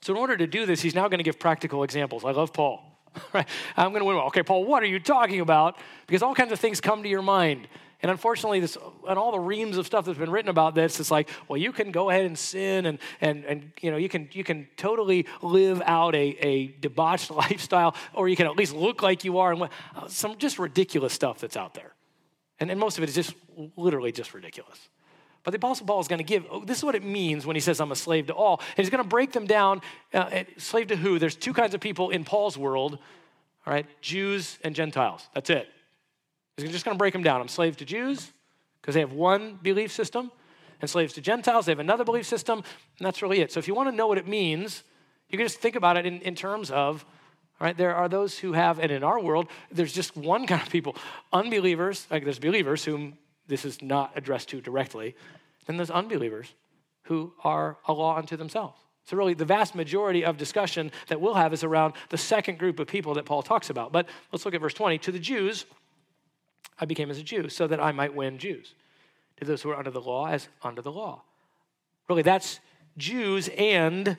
[0.00, 2.24] So, in order to do this, he's now going to give practical examples.
[2.24, 2.88] I love Paul.
[3.34, 3.46] Right?
[3.76, 4.16] I'm going to win.
[4.16, 5.76] Okay, Paul, what are you talking about?
[6.06, 7.68] Because all kinds of things come to your mind.
[8.00, 8.76] And unfortunately, this
[9.08, 11.72] and all the reams of stuff that's been written about this, it's like, well, you
[11.72, 15.26] can go ahead and sin and and and you know, you can you can totally
[15.40, 19.52] live out a, a debauched lifestyle, or you can at least look like you are,
[19.52, 19.68] and
[20.08, 21.92] some just ridiculous stuff that's out there.
[22.58, 23.34] And, and most of it is just
[23.76, 24.88] literally just ridiculous.
[25.44, 27.56] But the Apostle Paul is going to give, oh, this is what it means when
[27.56, 28.60] he says, I'm a slave to all.
[28.60, 29.80] And he's going to break them down.
[30.14, 31.18] Uh, slave to who?
[31.18, 32.98] There's two kinds of people in Paul's world,
[33.66, 33.86] all right?
[34.00, 35.28] Jews and Gentiles.
[35.34, 35.68] That's it.
[36.56, 37.40] He's just going to break them down.
[37.40, 38.32] I'm slave to Jews
[38.80, 40.30] because they have one belief system,
[40.80, 42.58] and slaves to Gentiles, they have another belief system,
[42.98, 43.52] and that's really it.
[43.52, 44.82] So if you want to know what it means,
[45.28, 47.04] you can just think about it in, in terms of,
[47.60, 50.60] all right, there are those who have, and in our world, there's just one kind
[50.60, 50.96] of people
[51.32, 53.16] unbelievers, like there's believers whom
[53.46, 55.14] this is not addressed to directly,
[55.66, 56.54] then there's unbelievers
[57.04, 58.78] who are a law unto themselves.
[59.04, 62.78] So, really, the vast majority of discussion that we'll have is around the second group
[62.78, 63.90] of people that Paul talks about.
[63.90, 64.98] But let's look at verse 20.
[64.98, 65.64] To the Jews,
[66.78, 68.74] I became as a Jew so that I might win Jews.
[69.38, 71.22] To those who are under the law, as under the law.
[72.08, 72.60] Really, that's
[72.96, 74.16] Jews and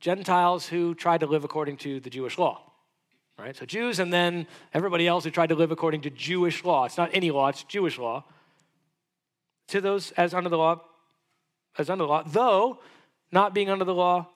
[0.00, 2.71] Gentiles who tried to live according to the Jewish law.
[3.38, 3.56] Right?
[3.56, 6.84] So Jews and then everybody else who tried to live according to Jewish law.
[6.84, 8.24] It's not any law, it's Jewish law.
[9.68, 10.82] To those as under the law,
[11.78, 12.78] as under the law, though
[13.30, 14.28] not being under the law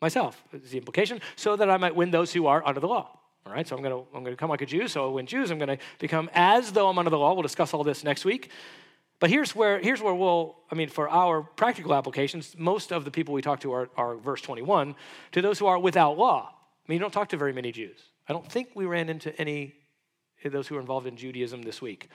[0.00, 3.18] myself, is the implication, so that I might win those who are under the law.
[3.44, 5.58] All right, so I'm gonna I'm gonna become like a Jew, so win Jews, I'm
[5.58, 7.32] gonna become as though I'm under the law.
[7.32, 8.50] We'll discuss all this next week.
[9.20, 13.10] But here's where, here's where we'll, I mean, for our practical applications, most of the
[13.10, 14.94] people we talk to are, are verse 21.
[15.32, 16.54] To those who are without law.
[16.88, 18.00] I mean, you don't talk to very many Jews.
[18.28, 19.74] I don't think we ran into any
[20.42, 22.08] of those who are involved in Judaism this week.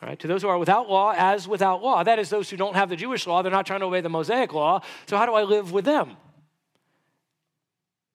[0.00, 2.04] All right, to those who are without law, as without law.
[2.04, 4.08] That is, those who don't have the Jewish law, they're not trying to obey the
[4.08, 4.82] Mosaic law.
[5.06, 6.16] So, how do I live with them?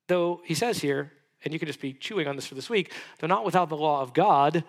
[0.07, 1.11] Though he says here,
[1.43, 3.75] and you can just be chewing on this for this week, they're not without the
[3.75, 4.63] law of God,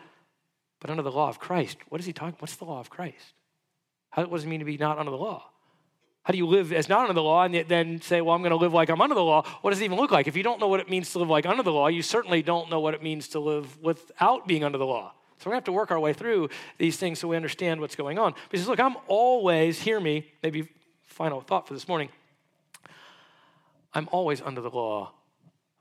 [0.81, 1.77] but under the law of Christ.
[1.89, 2.37] What is he talking?
[2.41, 3.35] What's the law of Christ?
[4.11, 5.51] How, what does it mean to be not under the law?
[6.25, 8.51] How do you live as not under the law and then say, well, I'm going
[8.51, 9.43] to live like I'm under the law?
[9.61, 10.27] What does it even look like?
[10.27, 12.43] If you don't know what it means to live like under the law, you certainly
[12.43, 15.13] don't know what it means to live without being under the law.
[15.39, 16.49] So we're going to have to work our way through
[16.79, 18.35] these things so we understand what's going on.
[18.51, 20.67] Because look, I'm always, hear me, maybe
[21.03, 22.09] final thought for this morning.
[23.93, 25.13] I'm always under the law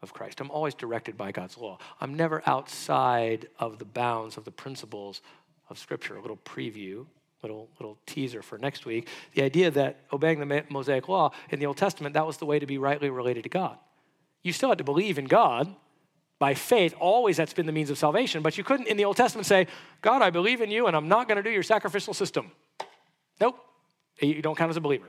[0.01, 0.41] of Christ.
[0.41, 1.79] I'm always directed by God's law.
[2.01, 5.21] I'm never outside of the bounds of the principles
[5.69, 6.17] of Scripture.
[6.17, 7.05] A little preview,
[7.43, 9.07] little little teaser for next week.
[9.35, 12.57] The idea that obeying the Mosaic law in the Old Testament that was the way
[12.59, 13.77] to be rightly related to God.
[14.41, 15.73] You still had to believe in God
[16.39, 16.95] by faith.
[16.99, 18.41] Always that's been the means of salvation.
[18.41, 19.67] But you couldn't in the Old Testament say,
[20.01, 22.51] "God, I believe in you, and I'm not going to do your sacrificial system."
[23.39, 23.59] Nope,
[24.19, 25.07] you don't count as a believer.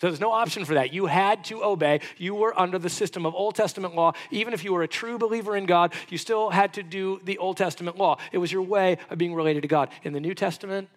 [0.00, 0.92] So there's no option for that.
[0.92, 2.00] You had to obey.
[2.18, 4.14] You were under the system of Old Testament law.
[4.32, 7.38] Even if you were a true believer in God, you still had to do the
[7.38, 8.16] Old Testament law.
[8.32, 9.90] It was your way of being related to God.
[10.02, 10.88] In the New Testament,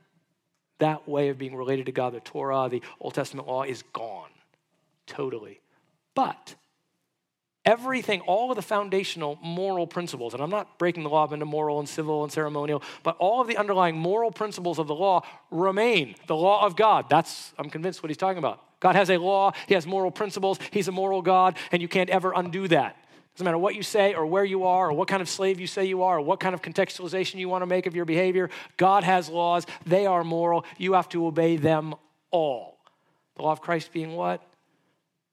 [0.80, 4.30] that way of being related to God, the Torah, the Old Testament law, is gone
[5.08, 5.60] totally.
[6.14, 6.56] But
[7.66, 11.46] everything, all of the foundational moral principles, and I'm not breaking the law up into
[11.46, 15.22] moral and civil and ceremonial, but all of the underlying moral principles of the law
[15.52, 16.16] remain.
[16.28, 17.10] The law of God.
[17.10, 18.62] That's, I'm convinced, what he's talking about.
[18.80, 22.10] God has a law, He has moral principles, He's a moral God, and you can't
[22.10, 22.96] ever undo that.
[23.36, 25.68] Doesn't matter what you say or where you are or what kind of slave you
[25.68, 28.50] say you are or what kind of contextualization you want to make of your behavior.
[28.78, 30.64] God has laws, they are moral.
[30.78, 31.96] You have to obey them
[32.32, 32.78] all.
[33.36, 34.42] The law of Christ being what?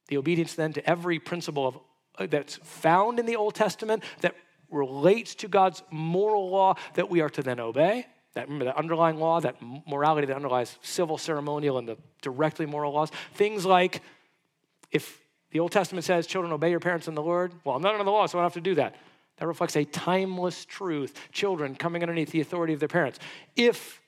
[0.09, 1.79] The obedience then to every principle of,
[2.17, 4.35] uh, that's found in the Old Testament that
[4.69, 8.05] relates to God's moral law that we are to then obey.
[8.33, 9.55] That remember that underlying law, that
[9.87, 13.11] morality that underlies civil, ceremonial, and the directly moral laws.
[13.35, 14.01] Things like
[14.91, 15.22] if
[15.53, 17.53] the Old Testament says, children, obey your parents in the Lord.
[17.63, 18.95] Well, I'm not under the law, so I don't have to do that.
[19.37, 21.13] That reflects a timeless truth.
[21.31, 23.19] Children coming underneath the authority of their parents.
[23.55, 24.01] If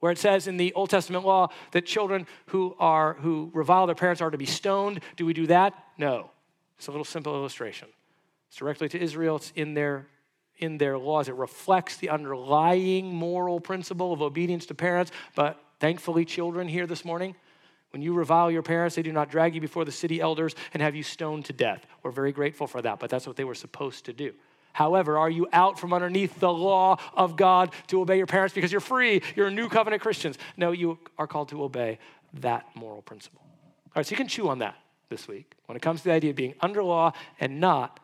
[0.00, 3.94] where it says in the Old Testament law that children who are who revile their
[3.94, 5.74] parents are to be stoned, do we do that?
[5.96, 6.30] No.
[6.76, 7.88] It's a little simple illustration.
[8.48, 9.36] It's directly to Israel.
[9.36, 10.08] It's in their
[10.58, 11.28] in their laws.
[11.28, 15.12] It reflects the underlying moral principle of obedience to parents.
[15.36, 17.36] But thankfully, children here this morning,
[17.90, 20.82] when you revile your parents, they do not drag you before the city elders and
[20.82, 21.84] have you stoned to death.
[22.02, 24.32] We're very grateful for that, but that's what they were supposed to do.
[24.72, 28.70] However, are you out from underneath the law of God to obey your parents because
[28.70, 29.22] you're free?
[29.34, 30.38] You're new covenant Christians.
[30.56, 31.98] No, you are called to obey
[32.34, 33.42] that moral principle.
[33.42, 34.76] All right, so you can chew on that
[35.08, 37.98] this week when it comes to the idea of being under law and not.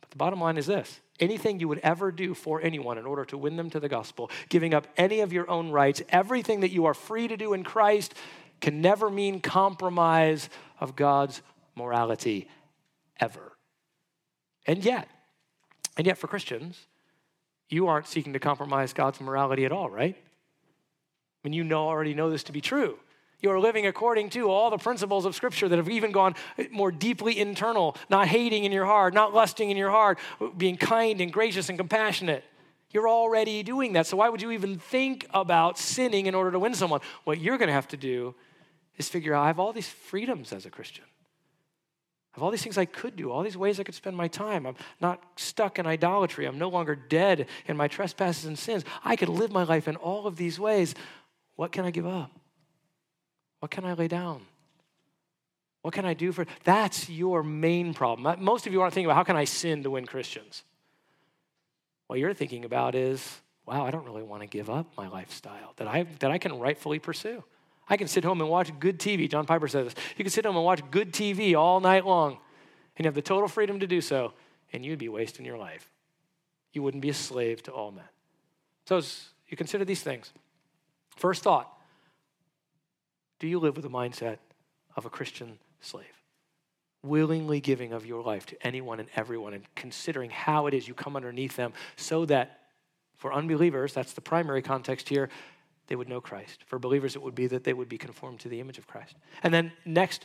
[0.00, 3.24] But the bottom line is this anything you would ever do for anyone in order
[3.24, 6.70] to win them to the gospel, giving up any of your own rights, everything that
[6.70, 8.14] you are free to do in Christ
[8.62, 10.48] can never mean compromise
[10.80, 11.42] of God's
[11.74, 12.48] morality
[13.20, 13.52] ever.
[14.66, 15.08] And yet,
[15.98, 16.86] and yet for Christians,
[17.68, 20.16] you aren't seeking to compromise God's morality at all, right?
[20.16, 22.98] I mean, you know, already know this to be true.
[23.40, 26.36] You are living according to all the principles of Scripture that have even gone
[26.70, 30.20] more deeply internal, not hating in your heart, not lusting in your heart,
[30.56, 32.44] being kind and gracious and compassionate.
[32.92, 34.06] You're already doing that.
[34.06, 37.00] So why would you even think about sinning in order to win someone?
[37.24, 38.36] What you're going to have to do
[38.96, 41.04] is figure out I have all these freedoms as a Christian.
[42.32, 44.28] I have all these things I could do, all these ways I could spend my
[44.28, 44.66] time.
[44.66, 46.46] I'm not stuck in idolatry.
[46.46, 48.84] I'm no longer dead in my trespasses and sins.
[49.04, 50.94] I could live my life in all of these ways.
[51.56, 52.30] What can I give up?
[53.60, 54.42] What can I lay down?
[55.82, 58.26] What can I do for that's your main problem.
[58.26, 60.62] Uh, most of you aren't thinking about how can I sin to win Christians?
[62.06, 65.74] What you're thinking about is, wow, I don't really want to give up my lifestyle
[65.76, 67.42] that I that I can rightfully pursue.
[67.92, 69.30] I can sit home and watch good TV.
[69.30, 69.94] John Piper says this.
[70.16, 72.38] You can sit home and watch good TV all night long,
[72.96, 74.32] and have the total freedom to do so,
[74.72, 75.90] and you'd be wasting your life.
[76.72, 78.06] You wouldn't be a slave to all men.
[78.86, 79.02] So,
[79.46, 80.32] you consider these things,
[81.16, 81.70] first thought
[83.40, 84.38] do you live with the mindset
[84.96, 86.22] of a Christian slave?
[87.02, 90.94] Willingly giving of your life to anyone and everyone and considering how it is you
[90.94, 92.60] come underneath them so that
[93.16, 95.28] for unbelievers, that's the primary context here,
[95.92, 96.64] they would know Christ.
[96.64, 99.14] For believers, it would be that they would be conformed to the image of Christ.
[99.42, 100.24] And then next,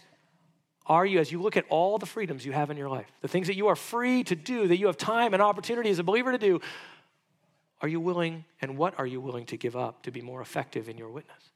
[0.86, 3.28] are you, as you look at all the freedoms you have in your life, the
[3.28, 6.06] things that you are free to do, that you have time and opportunity as a
[6.06, 6.62] believer to do,
[7.82, 10.88] are you willing and what are you willing to give up to be more effective
[10.88, 11.52] in your witness?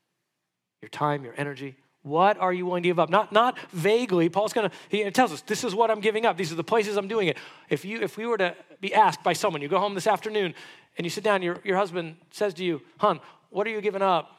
[0.81, 1.77] Your time, your energy.
[2.03, 3.09] What are you willing to give up?
[3.09, 4.27] Not, not vaguely.
[4.27, 6.35] Paul's gonna, he tells us, this is what I'm giving up.
[6.35, 7.37] These are the places I'm doing it.
[7.69, 10.53] If you if we were to be asked by someone, you go home this afternoon
[10.97, 14.01] and you sit down, your, your husband says to you, Hun, what are you giving
[14.01, 14.31] up?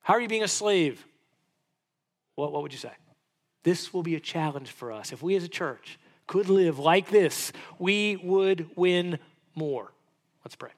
[0.00, 1.04] How are you being a slave?
[2.36, 2.92] What, what would you say?
[3.64, 5.12] This will be a challenge for us.
[5.12, 9.18] If we as a church could live like this, we would win
[9.54, 9.92] more.
[10.44, 10.70] Let's pray.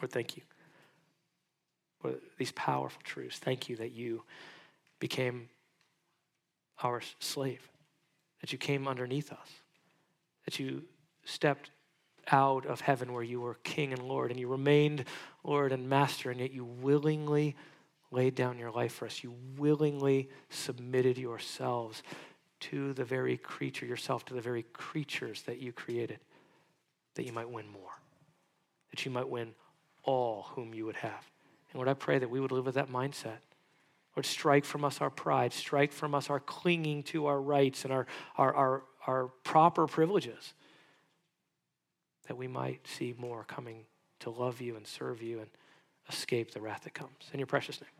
[0.00, 0.42] Lord, thank you
[2.00, 3.38] for these powerful truths.
[3.38, 4.22] Thank you that you
[4.98, 5.48] became
[6.82, 7.68] our slave,
[8.40, 9.48] that you came underneath us,
[10.44, 10.84] that you
[11.24, 11.70] stepped
[12.30, 15.04] out of heaven where you were king and Lord, and you remained
[15.42, 17.56] Lord and master, and yet you willingly
[18.10, 19.22] laid down your life for us.
[19.22, 22.02] You willingly submitted yourselves
[22.60, 26.20] to the very creature, yourself to the very creatures that you created,
[27.14, 27.92] that you might win more,
[28.90, 29.54] that you might win
[30.04, 31.30] all whom you would have.
[31.72, 33.38] And Lord, I pray that we would live with that mindset.
[34.16, 37.92] Lord, strike from us our pride, strike from us our clinging to our rights and
[37.92, 38.06] our,
[38.38, 40.54] our, our, our proper privileges
[42.26, 43.84] that we might see more coming
[44.20, 45.48] to love you and serve you and
[46.08, 47.30] escape the wrath that comes.
[47.32, 47.93] In your precious name.